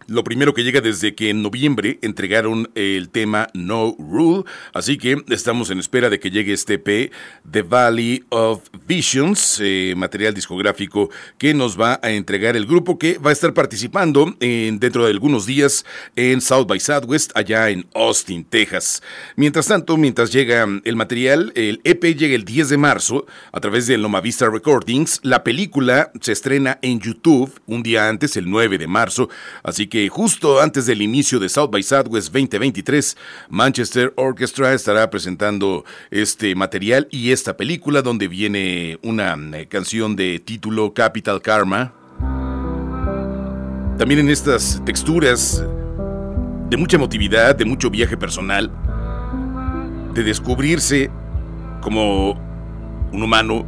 lo 0.08 0.24
primero 0.24 0.54
que 0.54 0.64
llega 0.64 0.82
desde 0.82 1.16
que 1.16 1.30
en 1.30 1.42
noviembre 1.42 2.00
entregaron 2.02 2.70
el 2.76 3.10
tema 3.10 3.48
No 3.54 3.96
Rule, 3.98 4.44
así 4.74 4.98
que 4.98 5.24
estamos 5.30 5.70
en 5.70 5.80
espera 5.80 6.10
de 6.10 6.20
que 6.20 6.32
llegue 6.32 6.54
este 6.54 6.76
EP, 6.76 7.12
The 7.50 7.62
Valley 7.64 8.24
of 8.30 8.62
Visions, 8.88 9.60
eh, 9.64 9.94
material 9.98 10.34
discográfico 10.34 11.10
que 11.38 11.54
nos 11.54 11.80
va 11.80 12.00
a 12.04 12.12
entregar 12.12 12.56
el 12.56 12.66
grupo 12.66 13.00
que 13.00 13.18
va 13.18 13.32
a 13.32 13.34
estar 13.34 13.54
participando 13.54 14.36
en, 14.40 14.80
dentro 14.80 15.06
de 15.06 15.12
algunos 15.12 15.46
días 15.46 15.86
en 16.16 16.42
South 16.42 16.68
by 16.68 16.80
Southwest, 16.80 17.32
allá 17.36 17.70
en 17.70 17.86
Austin, 17.96 18.46
Texas. 18.46 19.02
Mientras 19.36 19.68
tanto, 19.68 19.98
mientras 19.98 20.32
llega 20.32 20.68
el 20.84 20.96
material, 20.96 21.52
el 21.56 21.82
EP 21.84 22.04
llega 22.16 22.36
el 22.36 22.46
10 22.46 22.70
de 22.70 22.78
marzo 22.78 23.26
a 23.52 23.60
través 23.60 23.88
de 23.88 23.98
Loma 23.98 24.22
Vista 24.22 24.50
Recordings. 24.50 25.20
La 25.24 25.44
película 25.44 26.12
se 26.22 26.32
estrena 26.32 26.78
en 26.82 27.00
YouTube 27.00 27.52
un 27.66 27.82
día 27.82 28.08
antes, 28.10 28.38
el 28.38 28.50
9 28.50 28.78
de 28.78 28.88
marzo, 28.88 29.30
así 29.64 29.88
que 29.88 29.95
justo 30.12 30.62
antes 30.62 30.86
del 30.86 31.02
inicio 31.02 31.40
de 31.40 31.48
South 31.48 31.70
by 31.72 31.82
Southwest 31.82 32.34
2023, 32.34 33.16
Manchester 33.50 34.14
Orchestra 34.18 34.74
estará 34.74 35.10
presentando 35.10 35.86
este 36.12 36.54
material 36.54 37.08
y 37.12 37.32
esta 37.32 37.56
película 37.56 38.02
donde 38.02 38.28
viene 38.28 39.00
una 39.04 39.38
eh, 39.54 39.68
canción 39.68 40.18
de 40.18 40.40
título 40.40 40.94
Capital 40.94 41.42
Karma. 41.42 41.94
También 43.98 44.20
en 44.20 44.30
estas 44.30 44.82
texturas 44.86 45.64
de 46.70 46.78
mucha 46.78 46.98
emotividad, 46.98 47.56
de 47.56 47.64
mucho 47.64 47.90
viaje 47.90 48.18
personal, 48.18 48.70
de 50.14 50.24
descubrirse 50.24 51.10
como 51.82 52.32
un 53.14 53.24
humano 53.24 53.66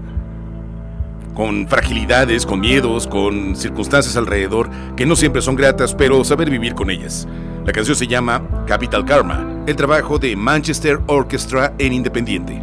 con 1.38 1.67
fragilidades, 1.67 2.47
con 2.47 2.60
miedos, 2.60 3.06
con 3.06 3.56
circunstancias 3.56 4.17
alrededor 4.17 4.71
que 4.95 5.06
no 5.06 5.15
siempre 5.15 5.43
son 5.43 5.56
gratas, 5.56 5.93
pero 5.93 6.23
saber 6.23 6.50
vivir 6.50 6.73
con 6.73 6.89
ellas. 6.89 7.28
La 7.63 7.71
canción 7.71 7.95
se 7.95 8.08
llama 8.08 8.41
Capital 8.65 9.06
Karma, 9.06 9.63
el 9.67 9.76
trabajo 9.76 10.17
de 10.17 10.36
Manchester 10.36 11.00
Orchestra 11.06 11.76
en 11.78 11.93
Independiente. 11.93 12.60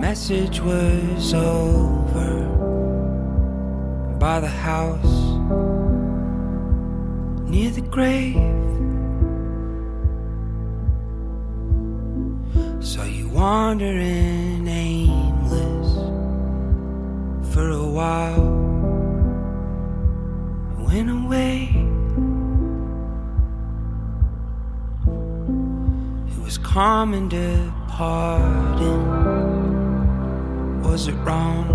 Message 0.00 0.58
was 0.62 1.34
over 1.34 2.48
by 4.18 4.40
the 4.40 4.48
house 4.48 5.36
near 7.46 7.70
the 7.70 7.82
grave, 7.82 8.40
so 12.80 13.04
you 13.04 13.28
wandering. 13.28 14.42
For 17.52 17.68
a 17.68 17.86
while. 17.86 18.44
Went 20.78 21.10
away. 21.10 21.68
It 26.30 26.38
was 26.42 26.56
calm 26.56 27.12
and 27.12 27.28
departing. 27.28 29.02
Was 30.82 31.08
it 31.08 31.14
wrong? 31.26 31.66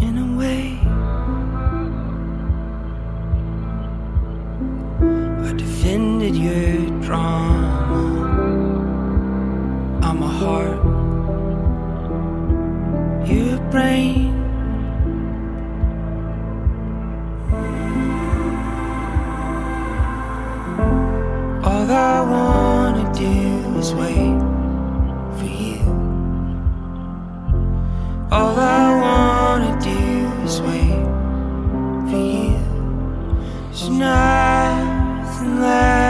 In 0.00 0.18
a 0.18 0.28
way. 0.36 0.80
I 5.48 5.52
defended 5.52 6.34
your 6.34 7.00
drama. 7.00 7.70
I'm 10.02 10.20
a 10.20 10.26
heart 10.26 10.99
your 13.30 13.58
brain. 13.70 14.34
All 21.62 21.90
I 21.90 22.20
wanna 22.34 23.06
do 23.14 23.78
is 23.78 23.94
wait 23.94 24.40
for 25.38 25.50
you. 25.64 25.82
All 28.32 28.58
I 28.58 28.86
wanna 29.04 29.72
do 29.80 30.00
is 30.44 30.60
wait 30.60 31.04
for 32.08 32.22
you. 32.34 32.58
There's 33.68 33.88
nothing 33.90 35.60
left 35.60 36.09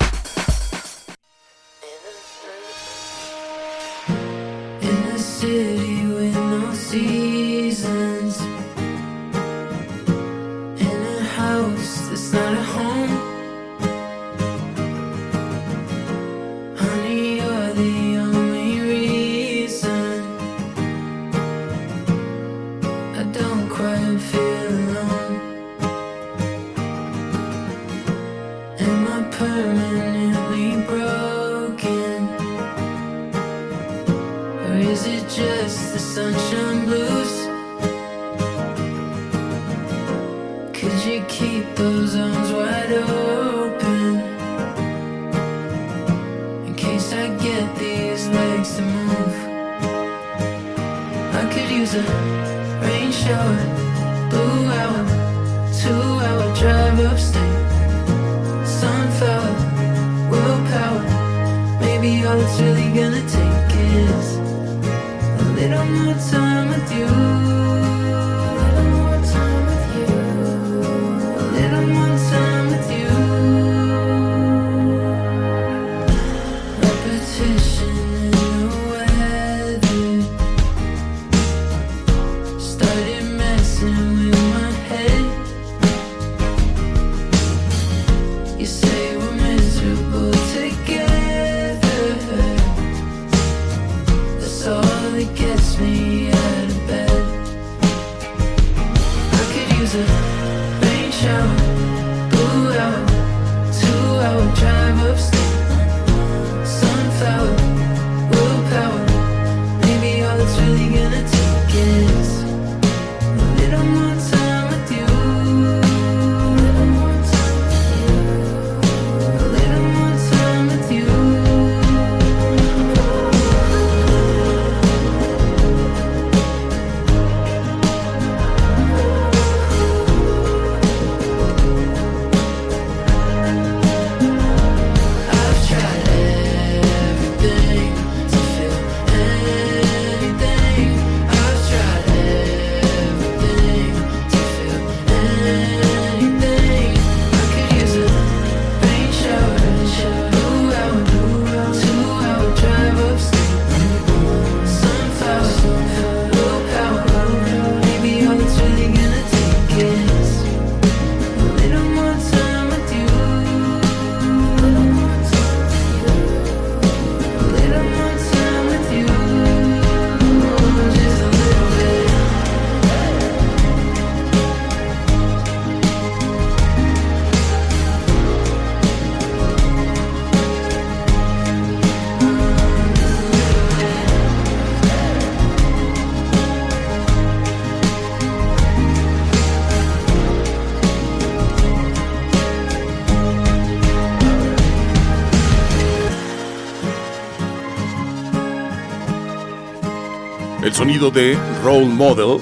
Sonido 200.73 201.11
de 201.11 201.37
Role 201.63 201.85
Model. 201.85 202.41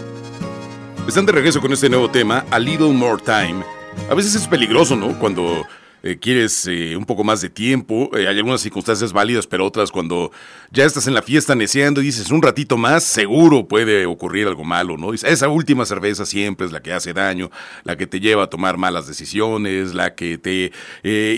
Están 1.07 1.25
de 1.25 1.31
regreso 1.31 1.59
con 1.59 1.73
este 1.73 1.89
nuevo 1.89 2.09
tema, 2.09 2.45
A 2.51 2.59
Little 2.59 2.93
More 2.93 3.21
Time. 3.21 3.63
A 4.09 4.13
veces 4.13 4.35
es 4.35 4.47
peligroso, 4.47 4.95
¿no? 4.95 5.17
Cuando 5.19 5.65
eh, 6.01 6.17
quieres 6.17 6.65
eh, 6.67 6.95
un 6.95 7.05
poco 7.05 7.23
más 7.23 7.41
de 7.41 7.49
tiempo. 7.49 8.09
Eh, 8.17 8.27
hay 8.27 8.37
algunas 8.37 8.61
circunstancias 8.61 9.11
válidas, 9.11 9.47
pero 9.47 9.65
otras 9.65 9.91
cuando 9.91 10.31
ya 10.71 10.85
estás 10.85 11.07
en 11.07 11.13
la 11.13 11.21
fiesta 11.21 11.55
neceando 11.55 12.01
y 12.01 12.05
dices 12.05 12.31
un 12.31 12.41
ratito 12.41 12.77
más, 12.77 13.03
seguro 13.03 13.67
puede 13.67 14.05
ocurrir 14.05 14.47
algo 14.47 14.63
malo, 14.63 14.97
¿no? 14.97 15.13
Esa 15.13 15.47
última 15.49 15.85
cerveza 15.85 16.25
siempre 16.25 16.65
es 16.65 16.71
la 16.71 16.81
que 16.81 16.93
hace 16.93 17.13
daño, 17.13 17.51
la 17.83 17.97
que 17.97 18.07
te 18.07 18.19
lleva 18.19 18.43
a 18.43 18.47
tomar 18.47 18.77
malas 18.77 19.07
decisiones, 19.07 19.93
la 19.93 20.15
que 20.15 20.37
te 20.37 20.71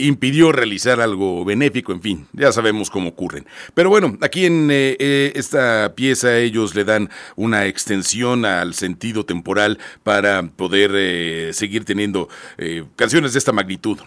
impidió 0.03 0.51
realizar 0.51 1.01
algo 1.01 1.43
benéfico, 1.45 1.91
en 1.91 2.01
fin, 2.01 2.27
ya 2.33 2.51
sabemos 2.51 2.89
cómo 2.89 3.09
ocurren. 3.09 3.47
Pero 3.73 3.89
bueno, 3.89 4.17
aquí 4.21 4.45
en 4.45 4.69
esta 4.69 5.93
pieza 5.95 6.37
ellos 6.37 6.75
le 6.75 6.83
dan 6.83 7.09
una 7.35 7.65
extensión 7.65 8.45
al 8.45 8.73
sentido 8.73 9.25
temporal 9.25 9.79
para 10.03 10.43
poder 10.43 11.53
seguir 11.53 11.85
teniendo 11.85 12.27
canciones 12.95 13.33
de 13.33 13.39
esta 13.39 13.51
magnitud. 13.51 13.97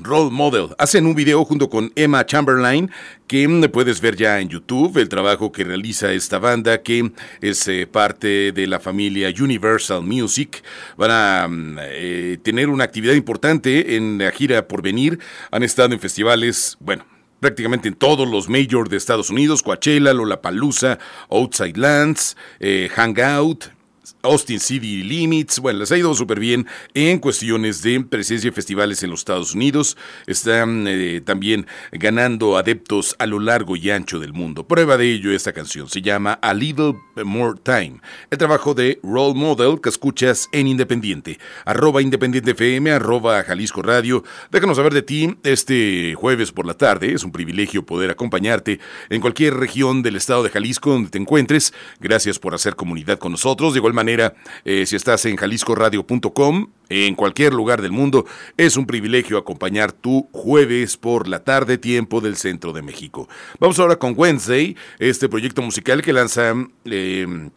Hacen 0.76 1.06
un 1.06 1.14
video 1.14 1.42
junto 1.46 1.70
con 1.70 1.90
Emma 1.96 2.26
Chamberlain 2.26 2.90
que 3.26 3.48
mm, 3.48 3.64
puedes 3.70 4.02
ver 4.02 4.14
ya 4.14 4.40
en 4.40 4.50
YouTube, 4.50 4.98
el 4.98 5.08
trabajo 5.08 5.50
que 5.50 5.64
realiza 5.64 6.12
esta 6.12 6.38
banda 6.38 6.82
que 6.82 7.12
es 7.40 7.66
eh, 7.66 7.86
parte 7.86 8.52
de 8.52 8.66
la 8.66 8.78
familia 8.78 9.32
Universal 9.40 10.02
Music. 10.02 10.62
Van 10.98 11.10
a 11.10 11.48
mm, 11.48 11.78
eh, 11.80 12.38
tener 12.42 12.68
una 12.68 12.84
actividad 12.84 13.14
importante 13.14 13.96
en 13.96 14.18
la 14.18 14.30
gira 14.32 14.68
por 14.68 14.82
venir. 14.82 15.18
Han 15.50 15.62
estado 15.62 15.94
en 15.94 16.00
festivales, 16.00 16.76
bueno, 16.78 17.06
prácticamente 17.40 17.88
en 17.88 17.94
todos 17.94 18.28
los 18.28 18.50
majors 18.50 18.90
de 18.90 18.98
Estados 18.98 19.30
Unidos, 19.30 19.62
Coachella, 19.62 20.12
Lollapalooza, 20.12 20.98
Outside 21.30 21.78
Lands, 21.78 22.36
eh, 22.60 22.90
Hangout, 22.94 23.73
Austin 24.22 24.60
City 24.60 25.02
Limits, 25.02 25.60
bueno, 25.60 25.80
les 25.80 25.92
ha 25.92 25.96
ido 25.96 26.14
súper 26.14 26.40
bien 26.40 26.66
en 26.94 27.18
cuestiones 27.18 27.82
de 27.82 28.00
presencia 28.00 28.50
de 28.50 28.54
festivales 28.54 29.02
en 29.02 29.10
los 29.10 29.20
Estados 29.20 29.54
Unidos. 29.54 29.96
Están 30.26 30.86
eh, 30.86 31.22
también 31.24 31.66
ganando 31.92 32.56
adeptos 32.56 33.16
a 33.18 33.26
lo 33.26 33.38
largo 33.38 33.76
y 33.76 33.90
ancho 33.90 34.18
del 34.18 34.32
mundo. 34.32 34.66
Prueba 34.66 34.96
de 34.96 35.10
ello 35.10 35.32
esta 35.32 35.52
canción 35.52 35.88
se 35.88 36.02
llama 36.02 36.34
A 36.42 36.52
Little 36.54 36.94
More 37.24 37.58
Time. 37.62 38.00
El 38.30 38.38
trabajo 38.38 38.74
de 38.74 39.00
Role 39.02 39.34
Model 39.34 39.80
que 39.80 39.88
escuchas 39.88 40.48
en 40.52 40.66
Independiente. 40.66 41.38
Arroba 41.64 42.02
Independiente 42.02 42.50
FM, 42.50 42.90
arroba 42.90 43.42
Jalisco 43.44 43.82
Radio. 43.82 44.24
Déjanos 44.50 44.76
saber 44.76 44.92
de 44.92 45.02
ti 45.02 45.36
este 45.42 46.14
jueves 46.14 46.52
por 46.52 46.66
la 46.66 46.74
tarde. 46.74 47.14
Es 47.14 47.24
un 47.24 47.32
privilegio 47.32 47.86
poder 47.86 48.10
acompañarte 48.10 48.80
en 49.08 49.20
cualquier 49.20 49.54
región 49.54 50.02
del 50.02 50.16
estado 50.16 50.42
de 50.42 50.50
Jalisco 50.50 50.90
donde 50.90 51.10
te 51.10 51.18
encuentres. 51.18 51.72
Gracias 52.00 52.38
por 52.38 52.54
hacer 52.54 52.76
comunidad 52.76 53.18
con 53.18 53.32
nosotros. 53.32 53.72
De 53.72 53.78
igual 53.78 53.93
manera, 53.94 54.34
eh, 54.64 54.84
si 54.86 54.96
estás 54.96 55.24
en 55.24 55.36
jaliscoradio.com, 55.36 56.68
en 56.88 57.14
cualquier 57.14 57.54
lugar 57.54 57.80
del 57.80 57.92
mundo, 57.92 58.26
es 58.56 58.76
un 58.76 58.86
privilegio 58.86 59.38
acompañar 59.38 59.92
tu 59.92 60.28
jueves 60.32 60.96
por 60.96 61.28
la 61.28 61.42
tarde, 61.42 61.78
tiempo 61.78 62.20
del 62.20 62.36
centro 62.36 62.72
de 62.72 62.82
México. 62.82 63.28
Vamos 63.58 63.78
ahora 63.78 63.96
con 63.96 64.14
Wednesday, 64.16 64.76
este 64.98 65.28
proyecto 65.28 65.62
musical 65.62 66.02
que 66.02 66.12
lanza 66.12 66.54
eh, 66.84 67.48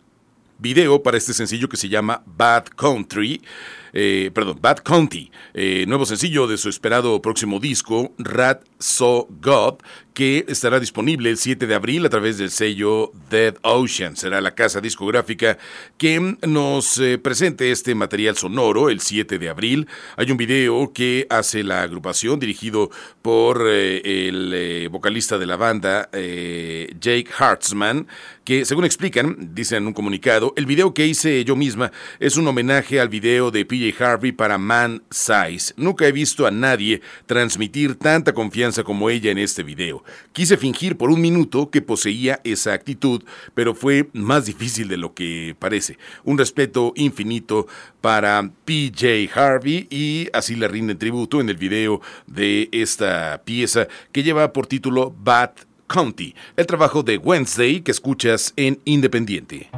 video 0.59 1.03
para 1.03 1.17
este 1.17 1.33
sencillo 1.33 1.69
que 1.69 1.77
se 1.77 1.89
llama 1.89 2.23
Bad 2.25 2.65
Country. 2.75 3.41
Eh, 3.99 4.29
perdón, 4.31 4.59
Bad 4.61 4.77
County, 4.83 5.31
nuevo 5.87 6.05
sencillo 6.05 6.45
de 6.45 6.57
su 6.57 6.69
esperado 6.69 7.19
próximo 7.19 7.59
disco, 7.59 8.13
Rat 8.19 8.61
So 8.77 9.27
God, 9.41 9.79
que 10.17 10.45
estará 10.47 10.79
disponible 10.79 11.29
el 11.29 11.37
7 11.37 11.67
de 11.67 11.75
abril 11.75 12.03
a 12.03 12.09
través 12.09 12.39
del 12.39 12.49
sello 12.49 13.11
Dead 13.29 13.55
Ocean. 13.61 14.15
Será 14.15 14.41
la 14.41 14.55
casa 14.55 14.81
discográfica 14.81 15.59
que 15.99 16.37
nos 16.47 16.97
eh, 16.97 17.19
presente 17.19 17.71
este 17.71 17.93
material 17.93 18.35
sonoro 18.35 18.89
el 18.89 18.99
7 18.99 19.37
de 19.37 19.47
abril. 19.49 19.87
Hay 20.15 20.31
un 20.31 20.37
video 20.37 20.91
que 20.91 21.27
hace 21.29 21.63
la 21.63 21.83
agrupación 21.83 22.39
dirigido 22.39 22.89
por 23.21 23.63
eh, 23.67 24.27
el 24.27 24.51
eh, 24.55 24.87
vocalista 24.87 25.37
de 25.37 25.45
la 25.45 25.55
banda, 25.55 26.09
Jake 26.11 27.27
Hartzman, 27.37 28.07
que 28.43 28.65
según 28.65 28.85
explican, 28.85 29.53
dicen 29.53 29.83
en 29.83 29.87
un 29.87 29.93
comunicado, 29.93 30.51
el 30.55 30.65
video 30.65 30.95
que 30.95 31.05
hice 31.05 31.43
yo 31.45 31.55
misma 31.55 31.91
es 32.19 32.37
un 32.37 32.47
homenaje 32.47 32.99
al 32.99 33.09
video 33.09 33.51
de 33.51 33.65
PJ 33.65 33.86
Harvey 33.97 34.31
para 34.31 34.57
Man 34.57 35.03
Size. 35.09 35.73
Nunca 35.77 36.07
he 36.07 36.11
visto 36.11 36.45
a 36.45 36.51
nadie 36.51 37.01
transmitir 37.25 37.95
tanta 37.95 38.33
confianza 38.33 38.83
como 38.83 39.09
ella 39.09 39.31
en 39.31 39.37
este 39.37 39.63
video. 39.63 40.03
Quise 40.33 40.57
fingir 40.57 40.97
por 40.97 41.09
un 41.09 41.21
minuto 41.21 41.69
que 41.69 41.81
poseía 41.81 42.39
esa 42.43 42.73
actitud, 42.73 43.23
pero 43.53 43.75
fue 43.75 44.09
más 44.13 44.45
difícil 44.45 44.87
de 44.87 44.97
lo 44.97 45.13
que 45.13 45.55
parece. 45.59 45.97
Un 46.23 46.37
respeto 46.37 46.93
infinito 46.95 47.67
para 48.01 48.49
PJ 48.65 49.29
Harvey 49.33 49.87
y 49.89 50.27
así 50.33 50.55
le 50.55 50.67
rinde 50.67 50.95
tributo 50.95 51.41
en 51.41 51.49
el 51.49 51.57
video 51.57 52.01
de 52.25 52.69
esta 52.71 53.41
pieza 53.43 53.87
que 54.11 54.23
lleva 54.23 54.53
por 54.53 54.67
título 54.67 55.15
Bad 55.23 55.51
County, 55.87 56.35
el 56.55 56.67
trabajo 56.67 57.03
de 57.03 57.17
Wednesday 57.17 57.81
que 57.81 57.91
escuchas 57.91 58.53
en 58.55 58.79
Independiente. 58.85 59.69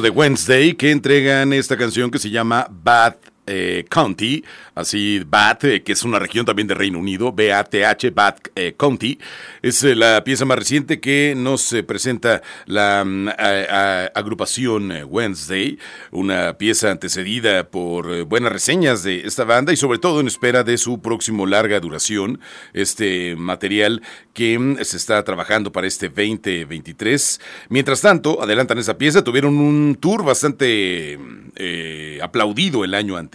De 0.00 0.10
Wednesday 0.10 0.74
que 0.74 0.90
entregan 0.90 1.52
esta 1.52 1.76
canción 1.76 2.10
que 2.10 2.18
se 2.18 2.30
llama 2.30 2.66
Bad 2.70 3.14
eh, 3.46 3.84
County, 3.90 4.42
así 4.74 5.22
Bath, 5.26 5.64
eh, 5.64 5.82
que 5.82 5.92
es 5.92 6.02
una 6.02 6.18
región 6.18 6.46
también 6.46 6.66
de 6.66 6.72
Reino 6.72 6.98
Unido, 6.98 7.30
B-A-T-H, 7.30 8.08
Bath 8.10 8.48
eh, 8.54 8.74
County, 8.74 9.18
es 9.60 9.82
la 9.82 10.24
pieza 10.24 10.46
más 10.46 10.58
reciente 10.58 10.98
que 10.98 11.34
nos 11.36 11.74
presenta 11.86 12.40
la 12.64 13.04
mm, 13.04 13.28
agrupación 14.14 14.90
Wednesday, 15.06 15.78
una 16.10 16.56
pieza 16.56 16.90
antecedida 16.90 17.68
por 17.68 18.24
buenas 18.24 18.50
reseñas 18.50 19.02
de 19.02 19.26
esta 19.26 19.44
banda 19.44 19.74
y 19.74 19.76
sobre 19.76 19.98
todo 19.98 20.20
en 20.20 20.26
espera 20.26 20.64
de 20.64 20.78
su 20.78 21.02
próximo 21.02 21.44
larga 21.44 21.80
duración, 21.80 22.40
este 22.72 23.36
material 23.36 24.00
que 24.32 24.58
mm, 24.58 24.78
se 24.84 24.96
está 24.96 25.22
trabajando 25.22 25.70
para 25.70 25.86
este 25.86 26.08
2023. 26.08 27.40
Mientras 27.68 28.00
tanto, 28.00 28.42
adelantan 28.42 28.78
esa 28.78 28.96
pieza, 28.96 29.22
tuvieron 29.22 29.58
un 29.58 29.98
tour 30.00 30.24
bastante 30.24 31.18
aplaudido 32.22 32.84
el 32.84 32.94
año 32.94 33.16
anterior 33.16 33.33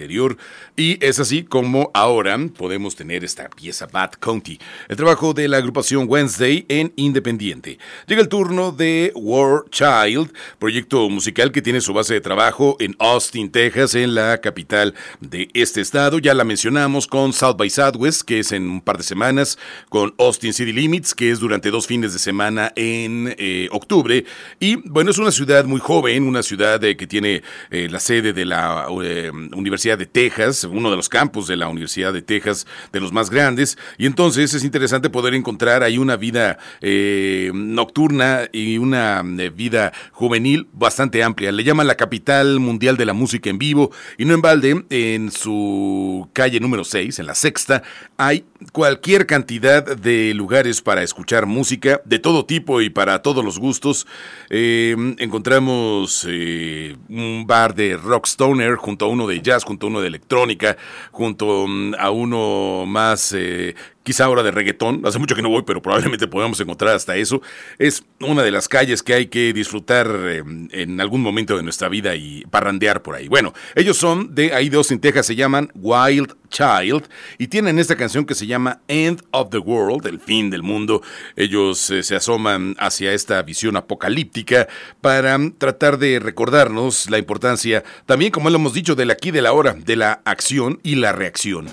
y 0.78 0.98
es 1.06 1.20
así 1.20 1.44
como 1.44 1.92
ahora 1.94 2.38
podemos 2.56 2.96
tener 2.96 3.24
esta 3.24 3.50
pieza 3.50 3.88
Bad 3.88 4.12
County, 4.20 4.60
el 4.88 4.96
trabajo 4.96 5.34
de 5.34 5.48
la 5.48 5.58
agrupación 5.58 6.06
Wednesday 6.08 6.66
en 6.70 6.94
Independiente. 6.96 7.80
Llega 8.08 8.22
el 8.22 8.30
turno 8.30 8.72
de 8.72 9.12
War 9.16 9.66
Child, 9.70 10.32
proyecto 10.58 11.10
musical 11.10 11.52
que 11.52 11.62
tiene 11.62 11.82
su 11.82 11.94
base 11.94 12.14
de 12.14 12.22
trabajo 12.22 12.78
en 12.80 12.96
Austin, 13.00 13.52
Texas, 13.52 13.96
en 13.96 14.16
la 14.16 14.40
capital 14.40 14.94
de 15.20 15.50
este 15.54 15.82
estado. 15.82 16.20
Ya 16.20 16.34
la 16.34 16.44
mencionamos 16.44 17.08
con 17.08 17.34
South 17.34 17.58
by 17.58 17.70
Southwest, 17.70 18.22
que 18.22 18.40
es 18.40 18.52
en 18.52 18.70
un 18.70 18.82
par 18.82 18.98
de 18.98 19.04
semanas, 19.04 19.58
con 19.90 20.14
Austin 20.18 20.54
City 20.54 20.72
Limits, 20.72 21.14
que 21.14 21.32
es 21.32 21.40
durante 21.40 21.72
dos 21.72 21.88
fines 21.88 22.14
de 22.14 22.20
semana 22.20 22.72
en 22.76 23.36
eh, 23.38 23.68
octubre. 23.72 24.24
Y 24.60 24.76
bueno, 24.88 25.12
es 25.12 25.18
una 25.18 25.32
ciudad 25.32 25.66
muy 25.66 25.80
joven, 25.80 26.24
una 26.24 26.44
ciudad 26.44 26.84
eh, 26.84 26.96
que 26.96 27.08
tiene 27.08 27.44
eh, 27.72 27.88
la 27.90 28.00
sede 28.00 28.34
de 28.34 28.46
la 28.46 28.88
Universidad 28.90 29.89
de 29.98 30.06
Texas, 30.06 30.64
uno 30.64 30.90
de 30.90 30.96
los 30.96 31.10
campus 31.10 31.48
de 31.48 31.56
la 31.56 31.68
Universidad 31.68 32.14
de 32.14 32.22
Texas, 32.22 32.68
de 32.92 33.00
los 33.00 33.12
más 33.12 33.30
grandes, 33.30 33.78
y 33.98 34.06
entonces 34.06 34.54
es 34.54 34.64
interesante 34.64 35.10
poder 35.10 35.34
encontrar 35.34 35.84
ahí 35.84 35.98
una 35.98 36.16
vida 36.16 36.58
eh, 36.82 37.52
nocturna 37.54 38.50
y 38.52 38.78
una 38.78 39.24
eh, 39.40 39.50
vida 39.50 39.94
juvenil 40.12 40.68
bastante 40.74 41.24
amplia. 41.24 41.52
Le 41.52 41.64
llaman 41.64 41.88
la 41.88 41.96
capital 41.96 42.60
mundial 42.60 42.98
de 42.98 43.06
la 43.06 43.14
música 43.14 43.50
en 43.50 43.58
vivo, 43.58 43.92
y 44.18 44.26
no 44.26 44.34
en 44.34 44.42
balde, 44.42 44.86
en 44.90 45.32
su 45.32 46.30
calle 46.34 46.60
número 46.60 46.84
6, 46.84 47.20
en 47.20 47.26
la 47.26 47.36
sexta, 47.36 47.84
hay 48.18 48.46
cualquier 48.72 49.26
cantidad 49.26 49.84
de 49.98 50.34
lugares 50.34 50.82
para 50.82 51.04
escuchar 51.04 51.46
música 51.46 52.02
de 52.06 52.20
todo 52.20 52.46
tipo 52.46 52.82
y 52.82 52.90
para 52.90 53.22
todos 53.22 53.44
los 53.44 53.60
gustos. 53.60 54.06
Eh, 54.50 54.96
encontramos 55.18 56.26
un 56.26 57.46
bar 57.48 57.76
de 57.76 57.98
rock 57.98 58.28
stoner 58.28 58.76
junto 58.76 59.06
a 59.06 59.08
uno 59.08 59.28
de 59.28 59.42
jazz, 59.42 59.64
junto 59.64 59.79
uno 59.88 60.02
de 60.02 60.08
electrónica, 60.08 60.78
junto 61.12 61.68
mm, 61.68 61.94
a 61.98 62.12
uno 62.12 62.86
más 62.86 63.34
eh, 63.34 63.76
quizá 64.04 64.26
ahora 64.26 64.44
de 64.44 64.52
reggaetón, 64.52 65.02
hace 65.06 65.20
mucho 65.20 65.36
que 65.36 65.42
no 65.42 65.50
voy, 65.50 65.64
pero 65.66 65.82
probablemente 65.82 66.28
podamos 66.28 66.60
encontrar 66.60 66.96
hasta 66.96 67.16
eso. 67.16 67.42
Es 67.78 68.04
una 68.22 68.44
de 68.44 68.52
las 68.52 68.68
calles 68.68 69.04
que 69.04 69.14
hay 69.14 69.28
que 69.28 69.54
disfrutar 69.54 70.10
eh, 70.10 70.44
en 70.72 71.02
algún 71.02 71.22
momento 71.22 71.58
de 71.58 71.64
nuestra 71.64 71.90
vida 71.90 72.16
y 72.16 72.44
parrandear 72.50 73.02
por 73.02 73.16
ahí. 73.16 73.28
Bueno, 73.28 73.54
ellos 73.76 73.98
son 73.98 74.34
de 74.34 74.54
ahí 74.54 74.70
de 74.70 74.78
Austin, 74.78 75.00
Texas, 75.00 75.26
se 75.26 75.36
llaman 75.36 75.72
Wild 75.76 76.36
Child 76.50 77.08
y 77.38 77.48
tienen 77.48 77.80
esta 77.80 77.96
canción 77.96 78.26
que 78.26 78.36
se 78.36 78.48
llama 78.48 78.82
End 78.88 79.22
of 79.32 79.50
the 79.50 79.60
World, 79.60 80.08
el 80.08 80.20
fin 80.20 80.50
del 80.50 80.64
mundo. 80.64 81.02
Ellos 81.36 81.90
eh, 81.92 82.04
se 82.04 82.16
asoman 82.16 82.76
hacia 82.80 83.14
esta 83.14 83.42
visión 83.44 83.76
apocalíptica 83.76 84.68
para 85.02 85.38
tratar 85.58 85.98
de 85.98 86.20
recordarnos 86.20 87.10
la 87.10 87.18
importancia, 87.18 87.84
también 88.06 88.32
como 88.32 88.50
lo 88.50 88.56
hemos 88.56 88.74
dicho, 88.74 88.96
del 88.96 89.12
aquí 89.12 89.32
de 89.32 89.42
la 89.42 89.54
hora, 89.54 89.74
de 89.74 89.96
la 89.96 90.22
acción 90.26 90.80
y 90.84 90.96
la 90.96 91.12
reacción. 91.12 91.68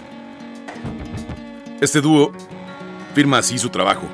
Este 1.80 2.00
dúo 2.00 2.32
firma 3.14 3.38
así 3.38 3.58
su 3.58 3.68
trabajo. 3.68 4.06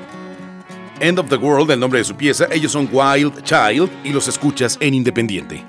End 0.99 1.19
of 1.19 1.29
the 1.29 1.35
World, 1.35 1.71
el 1.71 1.79
nombre 1.79 1.99
de 1.99 2.05
su 2.05 2.15
pieza, 2.15 2.47
ellos 2.51 2.71
son 2.71 2.89
Wild 2.91 3.43
Child 3.43 3.89
y 4.03 4.11
los 4.11 4.27
escuchas 4.27 4.77
en 4.79 4.93
Independiente. 4.93 5.63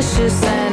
delicious 0.02 0.42
and 0.42 0.71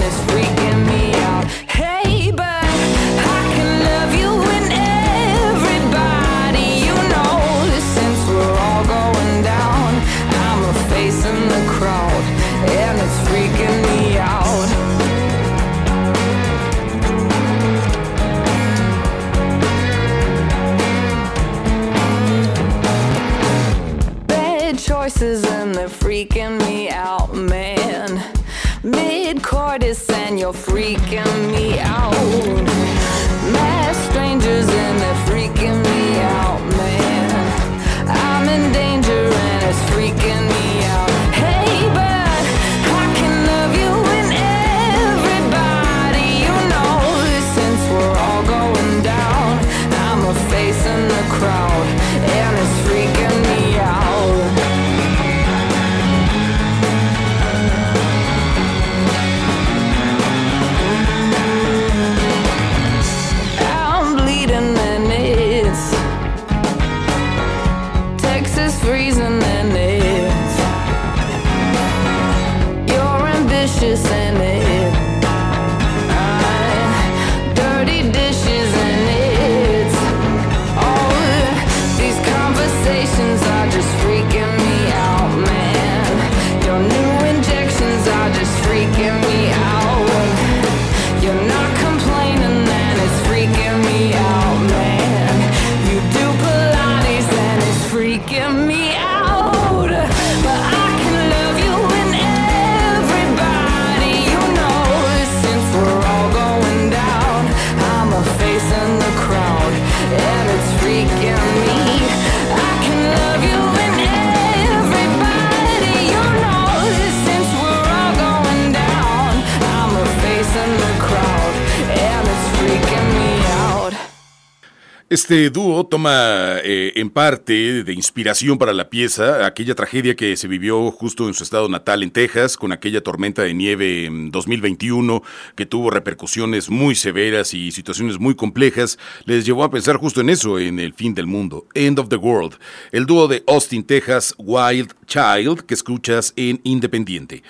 Este 125.30 125.52
dúo 125.52 125.86
toma 125.86 126.58
eh, 126.64 126.94
en 126.96 127.12
parte 127.12 127.84
de 127.84 127.94
inspiración 127.94 128.58
para 128.58 128.74
la 128.74 128.90
pieza 128.90 129.46
aquella 129.46 129.76
tragedia 129.76 130.16
que 130.16 130.36
se 130.36 130.48
vivió 130.48 130.90
justo 130.90 131.28
en 131.28 131.36
su 131.36 131.44
estado 131.44 131.70
natal 131.70 132.02
en 132.02 132.10
Texas, 132.10 132.58
con 132.58 132.72
aquella 132.72 133.04
tormenta 133.04 133.44
de 133.44 133.54
nieve 133.54 134.06
en 134.06 134.32
2021 134.32 135.22
que 135.56 135.68
tuvo 135.68 135.92
repercusiones 135.92 136.72
muy 136.72 136.96
severas 136.96 137.54
y 137.54 137.72
situaciones 137.72 138.20
muy 138.20 138.34
complejas, 138.34 138.98
les 139.26 139.46
llevó 139.46 139.64
a 139.64 139.70
pensar 139.70 139.98
justo 139.98 140.20
en 140.22 140.32
eso, 140.32 140.58
en 140.58 140.80
el 140.80 140.96
fin 140.96 141.14
del 141.14 141.28
mundo, 141.28 141.68
End 141.76 142.00
of 142.00 142.10
the 142.10 142.16
World, 142.16 142.56
el 142.92 143.06
dúo 143.06 143.28
de 143.28 143.44
Austin, 143.46 143.84
Texas, 143.84 144.34
Wild 144.40 144.96
Child, 145.06 145.62
que 145.62 145.76
escuchas 145.76 146.34
en 146.38 146.60
Independiente. 146.64 147.44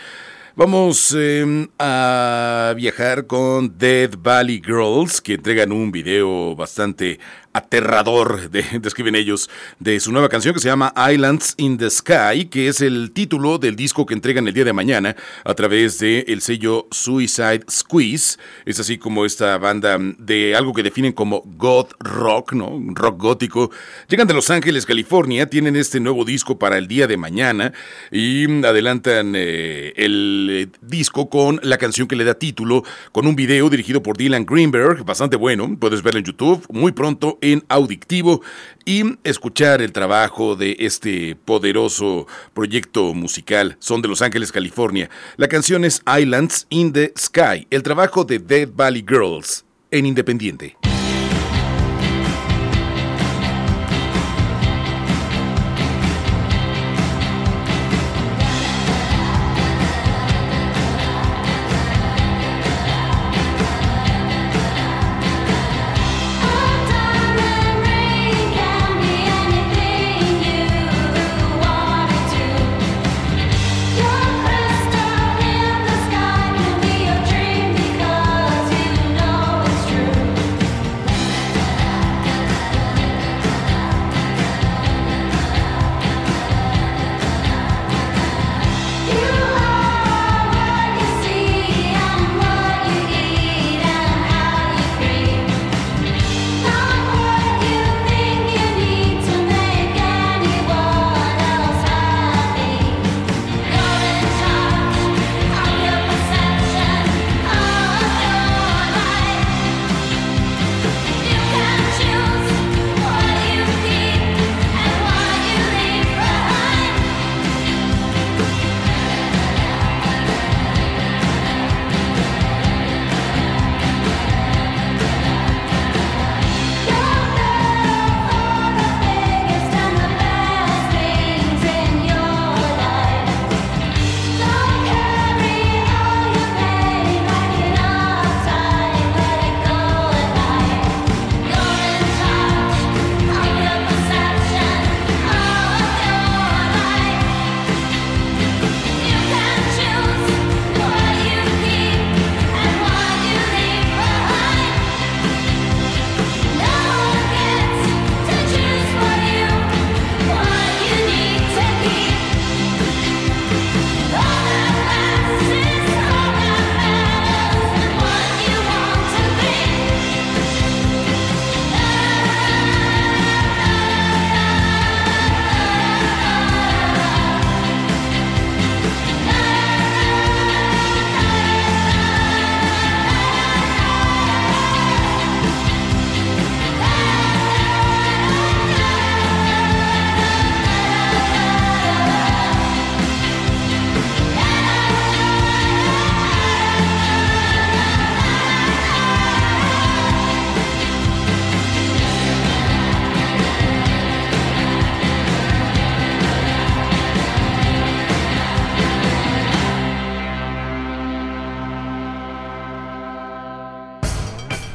Vamos 0.60 1.16
em, 1.18 1.70
a 1.80 2.74
viajar 2.76 3.28
con 3.28 3.78
Dead 3.78 4.10
Valley 4.18 4.62
Girls, 4.62 5.22
que 5.22 5.36
entregan 5.36 5.72
un 5.72 5.90
video 5.90 6.54
bastante 6.54 7.18
aterrador, 7.60 8.50
de, 8.50 8.64
describen 8.80 9.16
ellos, 9.16 9.50
de 9.80 10.00
su 10.00 10.12
nueva 10.12 10.30
canción 10.30 10.54
que 10.54 10.60
se 10.60 10.70
llama 10.70 10.94
Islands 11.12 11.54
in 11.58 11.78
the 11.78 11.90
Sky, 11.90 12.46
que 12.50 12.68
es 12.68 12.82
el 12.82 13.12
título 13.12 13.58
del 13.58 13.76
disco 13.76 14.06
que 14.06 14.14
entregan 14.14 14.48
el 14.48 14.54
día 14.54 14.66
de 14.66 14.74
mañana 14.74 15.16
a 15.44 15.54
través 15.54 16.00
del 16.00 16.24
el 16.28 16.42
sello 16.42 16.88
Suicide 16.92 17.66
Squeeze. 17.70 18.38
Es 18.66 18.80
así 18.80 18.98
como 18.98 19.26
esta 19.26 19.58
banda 19.58 19.98
de 20.18 20.56
algo 20.56 20.74
que 20.74 20.84
definen 20.84 21.12
como 21.14 21.44
God 21.46 21.88
Rock, 22.00 22.54
¿no? 22.54 22.80
Rock 22.94 23.22
gótico. 23.22 23.72
Llegan 24.08 24.28
de 24.28 24.34
Los 24.34 24.50
Ángeles, 24.50 24.86
California, 24.86 25.50
tienen 25.50 25.76
este 25.76 26.00
nuevo 26.00 26.26
disco 26.26 26.58
para 26.58 26.78
el 26.78 26.88
día 26.88 27.08
de 27.08 27.18
mañana 27.18 27.74
y 28.12 28.66
adelantan 28.66 29.34
eh, 29.36 29.94
el 29.98 30.48
eh, 30.50 30.68
disco 30.82 31.30
con 31.30 31.60
la 31.64 31.78
canción 31.78 32.08
que 32.08 32.16
le 32.16 32.24
da 32.24 32.34
título, 32.34 32.84
con 33.12 33.28
un 33.28 33.36
video 33.36 33.70
dirigido 33.70 34.02
por 34.02 34.18
Dylan 34.18 34.46
Greenberg, 34.46 35.04
bastante 35.04 35.36
bueno, 35.36 35.78
puedes 35.80 36.02
verlo 36.02 36.20
en 36.20 36.26
YouTube 36.26 36.66
muy 36.70 36.92
pronto 36.92 37.38
en 37.54 37.64
Audictivo 37.70 38.42
y 38.86 39.04
escuchar 39.24 39.82
el 39.82 39.92
trabajo 39.92 40.56
de 40.56 40.76
este 40.80 41.36
poderoso 41.36 42.28
proyecto 42.54 43.14
musical. 43.14 43.78
Son 43.80 44.02
de 44.02 44.08
Los 44.08 44.22
Ángeles, 44.22 44.52
California. 44.52 45.10
La 45.38 45.48
canción 45.48 45.86
es 45.86 46.02
Islands 46.08 46.66
in 46.70 46.94
the 46.94 47.14
Sky, 47.18 47.68
el 47.70 47.84
trabajo 47.84 48.24
de 48.24 48.40
Dead 48.40 48.70
Valley 48.74 49.06
Girls 49.08 49.66
en 49.92 50.06
Independiente. 50.06 50.89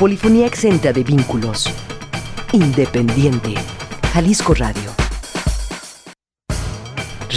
Polifonía 0.05 0.46
exenta 0.46 0.92
de 0.92 1.02
vínculos. 1.02 1.64
Independiente. 2.52 3.55
Jalisco 4.12 4.52
Radio. 4.52 4.90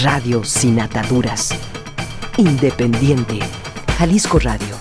Radio 0.04 0.44
sin 0.44 0.82
ataduras. 0.82 1.56
Independiente. 2.36 3.40
Jalisco 3.98 4.38
Radio. 4.40 4.77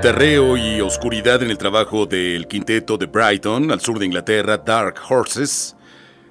Guitarreo 0.00 0.56
y 0.56 0.80
oscuridad 0.80 1.42
en 1.42 1.50
el 1.50 1.58
trabajo 1.58 2.06
del 2.06 2.46
quinteto 2.46 2.96
de 2.96 3.04
Brighton, 3.04 3.70
al 3.70 3.82
sur 3.82 3.98
de 3.98 4.06
Inglaterra, 4.06 4.56
Dark 4.56 4.94
Horses, 5.06 5.76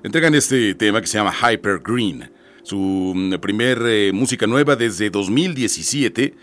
entregan 0.01 0.34
este 0.34 0.74
tema 0.74 0.99
que 0.99 1.05
se 1.05 1.20
llama 1.20 1.32
Hyper 1.32 1.78
Green, 1.78 2.32
su 2.63 3.13
mm, 3.15 3.36
primer 3.36 3.80
eh, 3.86 4.11
música 4.11 4.47
nueva 4.47 4.76
desde 4.76 5.11
2017. 5.11 6.34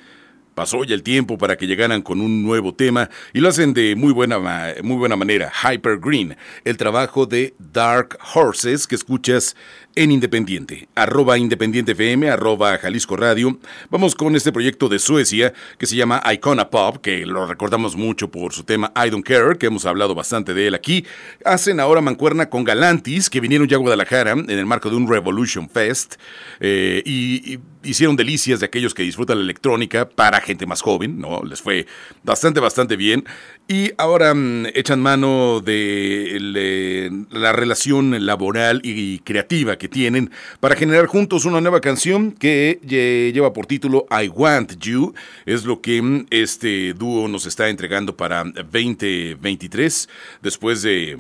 Pasó 0.55 0.85
ya 0.85 0.95
el 0.95 1.03
tiempo 1.03 1.37
para 1.37 1.57
que 1.57 1.67
llegaran 1.67 2.01
con 2.01 2.21
un 2.21 2.45
nuevo 2.45 2.73
tema 2.73 3.11
y 3.33 3.41
lo 3.41 3.49
hacen 3.49 3.75
de 3.75 3.97
muy 3.97 4.13
buena, 4.13 4.39
muy 4.85 4.97
buena 4.97 5.17
manera. 5.17 5.51
Hyper 5.51 5.99
Green, 5.99 6.37
el 6.65 6.77
trabajo 6.77 7.27
de 7.27 7.57
Dark 7.59 8.17
Horses 8.37 8.87
que 8.87 8.95
escuchas 8.95 9.57
en 9.97 10.13
Independiente, 10.13 10.89
arroba 10.95 11.39
Independiente 11.39 11.93
FM, 11.93 12.31
arroba 12.31 12.77
Jalisco 12.79 13.17
Radio. 13.17 13.59
Vamos 13.91 14.15
con 14.15 14.37
este 14.37 14.53
proyecto 14.53 14.89
de 14.89 14.99
Suecia 14.99 15.55
que 15.79 15.87
se 15.87 15.97
llama 15.97 16.23
Icona 16.33 16.69
Pop, 16.69 16.99
que 16.99 17.25
lo 17.25 17.47
recordamos 17.47 17.97
mucho 17.97 18.31
por 18.31 18.53
su 18.53 18.65
tema 18.65 18.93
I 18.95 19.09
Don't 19.09 19.27
Care, 19.27 19.57
que 19.59 19.67
hemos 19.67 19.87
hablado 19.87 20.15
bastante 20.15 20.53
de 20.53 20.69
él 20.69 20.75
aquí. 20.75 21.07
Hacen 21.45 21.81
ahora 21.81 22.03
mancuerna 22.03 22.51
con 22.51 22.65
Galantis, 22.65 23.31
que 23.31 23.41
vinieron 23.41 23.67
ya 23.69 23.77
a 23.77 23.81
Guadalajara 23.81 24.33
en 24.33 24.51
el 24.51 24.67
marco 24.67 24.91
de 24.91 24.97
un 24.97 25.09
Revolution 25.09 25.69
Fest 25.69 26.17
eh, 26.61 27.03
y, 27.07 27.55
y 27.55 27.59
hicieron 27.87 28.17
delicias 28.17 28.61
de 28.61 28.67
aquellos 28.67 28.95
que 28.95 29.03
disfrutan 29.03 29.39
la 29.39 29.45
electrónica 29.45 30.09
para 30.09 30.41
gente 30.41 30.67
más 30.67 30.83
joven, 30.83 31.19
¿no? 31.19 31.43
Les 31.45 31.63
fue 31.63 31.87
bastante, 32.25 32.61
bastante 32.61 32.97
bien. 32.97 33.25
Y 33.69 33.91
ahora 33.99 34.35
mm, 34.35 34.67
echan 34.75 35.01
mano 35.01 35.61
de 35.61 37.11
la 37.31 37.53
relación 37.53 38.25
laboral 38.27 38.81
y 38.85 39.19
creativa 39.21 39.77
que 39.77 39.89
tienen 39.89 40.31
para 40.61 40.77
generar 40.77 41.07
juntos 41.07 41.45
una 41.45 41.61
nueva 41.61 41.81
canción 41.81 42.33
que 42.33 42.81
lle- 42.87 43.33
lleva 43.33 43.53
por 43.53 43.67
título 43.67 44.07
I 44.11 44.29
Want 44.29 44.79
You. 44.79 45.15
Es 45.47 45.65
lo 45.65 45.81
que 45.81 46.01
mm, 46.03 46.27
este 46.31 46.95
dúo 46.95 47.29
nos 47.29 47.47
está 47.47 47.69
entregando 47.69 48.17
para 48.17 48.45
2023 48.45 50.09
después 50.43 50.83
de... 50.83 51.17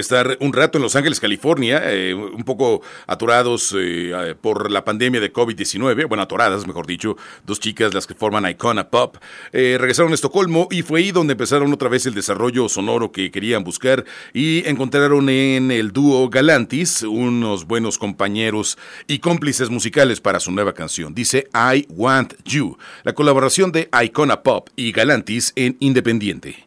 estar 0.00 0.36
un 0.40 0.52
rato 0.52 0.78
en 0.78 0.82
Los 0.82 0.96
Ángeles, 0.96 1.20
California, 1.20 1.82
eh, 1.84 2.14
un 2.14 2.44
poco 2.44 2.82
atorados 3.06 3.72
eh, 3.72 4.12
eh, 4.14 4.34
por 4.40 4.70
la 4.70 4.84
pandemia 4.84 5.20
de 5.20 5.32
COVID-19, 5.32 6.06
bueno, 6.06 6.22
atoradas, 6.22 6.66
mejor 6.66 6.86
dicho, 6.86 7.16
dos 7.44 7.60
chicas 7.60 7.94
las 7.94 8.06
que 8.06 8.14
forman 8.14 8.48
Icona 8.48 8.88
Pop, 8.90 9.16
eh, 9.52 9.76
regresaron 9.78 10.12
a 10.12 10.14
Estocolmo 10.14 10.68
y 10.70 10.82
fue 10.82 11.00
ahí 11.00 11.12
donde 11.12 11.32
empezaron 11.32 11.72
otra 11.72 11.88
vez 11.88 12.06
el 12.06 12.14
desarrollo 12.14 12.68
sonoro 12.68 13.12
que 13.12 13.30
querían 13.30 13.64
buscar 13.64 14.04
y 14.32 14.66
encontraron 14.68 15.28
en 15.28 15.70
el 15.70 15.92
dúo 15.92 16.28
Galantis 16.28 17.02
unos 17.02 17.66
buenos 17.66 17.98
compañeros 17.98 18.78
y 19.06 19.18
cómplices 19.18 19.70
musicales 19.70 20.20
para 20.20 20.40
su 20.40 20.52
nueva 20.52 20.74
canción. 20.74 21.14
Dice 21.14 21.48
I 21.54 21.86
Want 21.90 22.34
You, 22.44 22.76
la 23.02 23.14
colaboración 23.14 23.72
de 23.72 23.88
Icona 24.04 24.42
Pop 24.42 24.68
y 24.76 24.92
Galantis 24.92 25.52
en 25.56 25.76
Independiente. 25.80 26.66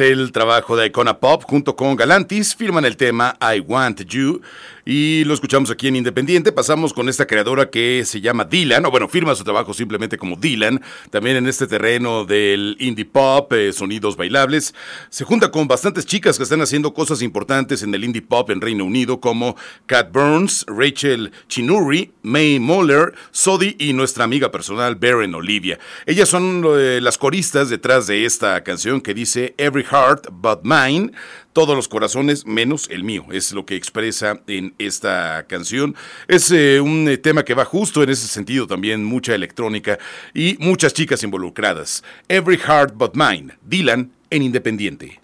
El 0.00 0.32
trabajo 0.32 0.78
de 0.78 0.86
Icona 0.86 1.18
Pop 1.18 1.42
junto 1.46 1.76
con 1.76 1.94
Galantis, 1.94 2.56
firman 2.56 2.86
el 2.86 2.96
tema 2.96 3.36
I 3.42 3.60
Want 3.60 4.00
You 4.06 4.40
y 4.84 5.24
lo 5.24 5.34
escuchamos 5.34 5.70
aquí 5.70 5.88
en 5.88 5.96
Independiente. 5.96 6.52
Pasamos 6.52 6.92
con 6.92 7.08
esta 7.08 7.26
creadora 7.26 7.70
que 7.70 8.04
se 8.04 8.20
llama 8.20 8.44
Dylan, 8.44 8.86
o 8.86 8.90
bueno, 8.90 9.08
firma 9.08 9.34
su 9.34 9.44
trabajo 9.44 9.74
simplemente 9.74 10.16
como 10.16 10.36
Dylan, 10.36 10.82
también 11.10 11.36
en 11.36 11.46
este 11.46 11.66
terreno 11.66 12.24
del 12.24 12.76
indie 12.80 13.04
pop, 13.04 13.52
eh, 13.52 13.72
sonidos 13.72 14.16
bailables. 14.16 14.74
Se 15.10 15.24
junta 15.24 15.50
con 15.50 15.68
bastantes 15.68 16.06
chicas 16.06 16.38
que 16.38 16.44
están 16.44 16.62
haciendo 16.62 16.94
cosas 16.94 17.22
importantes 17.22 17.82
en 17.82 17.94
el 17.94 18.02
indie 18.02 18.22
pop 18.22 18.50
en 18.50 18.60
Reino 18.60 18.84
Unido, 18.84 19.20
como 19.20 19.54
Kat 19.86 20.10
Burns, 20.12 20.64
Rachel 20.66 21.30
Chinuri, 21.48 22.12
May 22.22 22.58
Moller, 22.58 23.12
Sodi 23.30 23.76
y 23.78 23.92
nuestra 23.92 24.24
amiga 24.24 24.50
personal 24.50 24.96
Beren 24.96 25.34
Olivia. 25.34 25.78
Ellas 26.06 26.28
son 26.28 26.64
eh, 26.66 27.00
las 27.02 27.18
coristas 27.18 27.68
detrás 27.68 28.06
de 28.06 28.24
esta 28.24 28.62
canción 28.64 29.00
que 29.00 29.14
dice 29.14 29.54
Every 29.58 29.84
Heart 29.90 30.28
But 30.32 30.60
Mine 30.62 31.12
todos 31.52 31.74
los 31.74 31.88
corazones 31.88 32.46
menos 32.46 32.88
el 32.90 33.04
mío. 33.04 33.26
Es 33.32 33.52
lo 33.52 33.66
que 33.66 33.74
expresa 33.74 34.40
en 34.46 34.74
esta 34.78 35.44
canción. 35.48 35.94
Es 36.28 36.50
eh, 36.50 36.80
un 36.80 37.08
eh, 37.08 37.18
tema 37.18 37.44
que 37.44 37.54
va 37.54 37.64
justo 37.64 38.02
en 38.02 38.10
ese 38.10 38.28
sentido 38.28 38.66
también, 38.66 39.04
mucha 39.04 39.34
electrónica 39.34 39.98
y 40.32 40.56
muchas 40.60 40.94
chicas 40.94 41.22
involucradas. 41.22 42.04
Every 42.28 42.56
Heart 42.56 42.94
But 42.94 43.14
Mine, 43.14 43.54
Dylan 43.62 44.12
en 44.30 44.42
Independiente. 44.42 45.20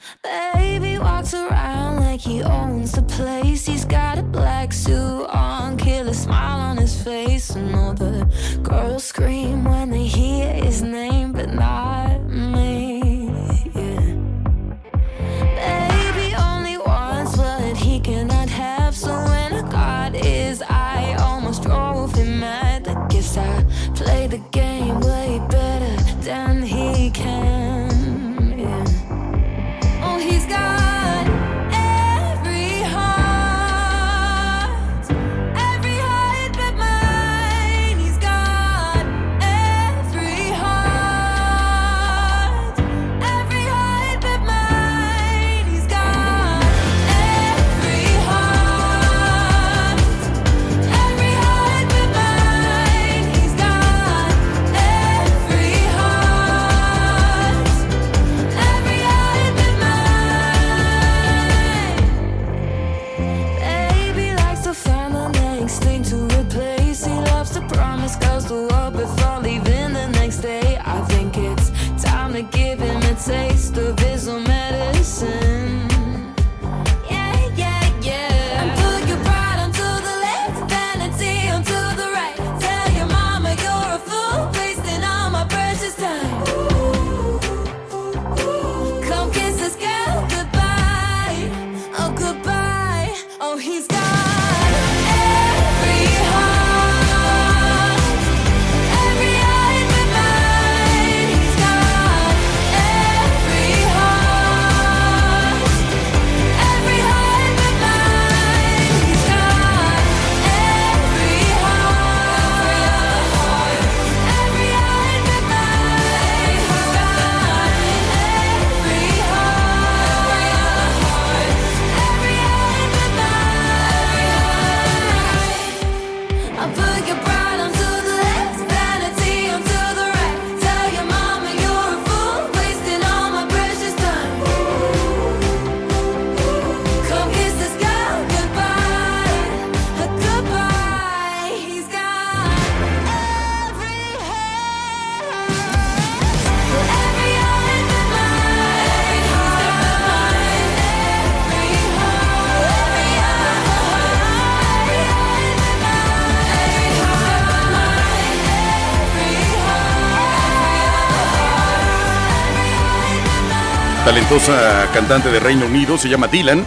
Cantante 164.93 165.31
de 165.31 165.41
Reino 165.41 165.65
Unido, 165.65 165.97
se 165.97 166.11
llama 166.11 166.29
Dylan, 166.29 166.67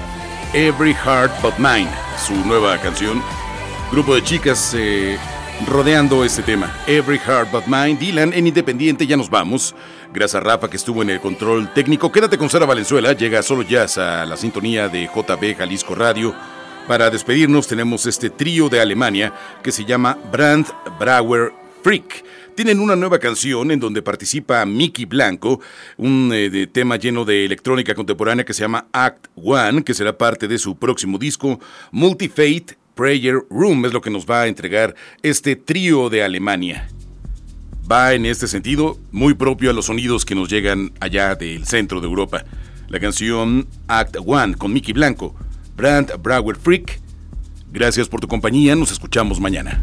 Every 0.54 0.94
Heart 0.94 1.40
But 1.42 1.58
Mine, 1.60 1.88
su 2.18 2.34
nueva 2.34 2.80
canción. 2.80 3.22
Grupo 3.92 4.16
de 4.16 4.24
chicas 4.24 4.74
eh, 4.76 5.20
rodeando 5.68 6.26
este 6.26 6.42
tema, 6.42 6.76
Every 6.88 7.20
Heart 7.20 7.52
But 7.52 7.68
Mine, 7.68 7.96
Dylan 7.96 8.34
en 8.34 8.48
Independiente, 8.48 9.06
ya 9.06 9.18
nos 9.18 9.30
vamos. 9.30 9.76
Gracias 10.12 10.36
a 10.36 10.40
Rafa 10.40 10.68
que 10.68 10.78
estuvo 10.78 11.04
en 11.04 11.12
el 11.12 11.20
control 11.20 11.72
técnico. 11.72 12.12
Quédate 12.12 12.40
con 12.40 12.50
Sara 12.50 12.66
Valenzuela, 12.66 13.14
llega 13.14 13.44
solo 13.44 13.62
jazz 13.62 14.00
a 14.00 14.26
la 14.26 14.36
sintonía 14.36 14.90
de 14.90 15.06
JB 15.06 15.56
Jalisco 15.56 15.94
Radio. 15.94 16.34
Para 16.88 17.12
despedirnos 17.12 17.68
tenemos 17.68 18.08
este 18.08 18.32
trío 18.32 18.68
de 18.70 18.82
Alemania 18.82 19.32
que 19.62 19.72
se 19.72 19.86
llama 19.86 20.18
Brand 20.32 20.66
Brauer 21.00 21.54
Freak. 21.84 22.24
Tienen 22.60 22.82
una 22.82 22.98
nueva 22.98 23.20
canción 23.20 23.72
en 23.72 23.80
donde 23.80 24.02
participa 24.02 24.66
Mickey 24.66 25.06
Blanco, 25.06 25.62
un 25.96 26.30
eh, 26.34 26.68
tema 26.68 26.98
lleno 26.98 27.24
de 27.24 27.46
electrónica 27.46 27.96
contemporánea 27.96 28.44
que 28.44 28.54
se 28.54 28.64
llama 28.64 28.88
Act 28.92 29.28
One, 29.36 29.82
que 29.82 29.94
será 29.94 30.18
parte 30.18 30.46
de 30.46 30.58
su 30.58 30.76
próximo 30.76 31.18
disco 31.18 31.58
Multi-Fate 31.94 32.78
Prayer 32.96 33.38
Room, 33.50 33.86
es 33.86 33.94
lo 33.94 34.02
que 34.02 34.10
nos 34.10 34.26
va 34.26 34.42
a 34.42 34.48
entregar 34.48 34.94
este 35.24 35.56
trío 35.56 36.10
de 36.10 36.22
Alemania. 36.22 36.90
Va 37.90 38.14
en 38.14 38.26
este 38.26 38.46
sentido 38.46 39.00
muy 39.14 39.36
propio 39.36 39.70
a 39.70 39.74
los 39.74 39.86
sonidos 39.86 40.26
que 40.26 40.36
nos 40.36 40.50
llegan 40.50 40.92
allá 41.00 41.36
del 41.36 41.66
centro 41.66 42.02
de 42.02 42.08
Europa. 42.08 42.44
La 42.90 43.00
canción 43.00 43.70
Act 43.88 44.18
One 44.26 44.56
con 44.56 44.74
Mickey 44.74 44.94
Blanco, 44.94 45.34
Brand 45.78 46.12
Brauer 46.22 46.58
Freak. 46.58 47.00
Gracias 47.72 48.10
por 48.10 48.20
tu 48.20 48.28
compañía, 48.28 48.76
nos 48.76 48.92
escuchamos 48.92 49.40
mañana. 49.40 49.82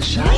sunshine. 0.00 0.37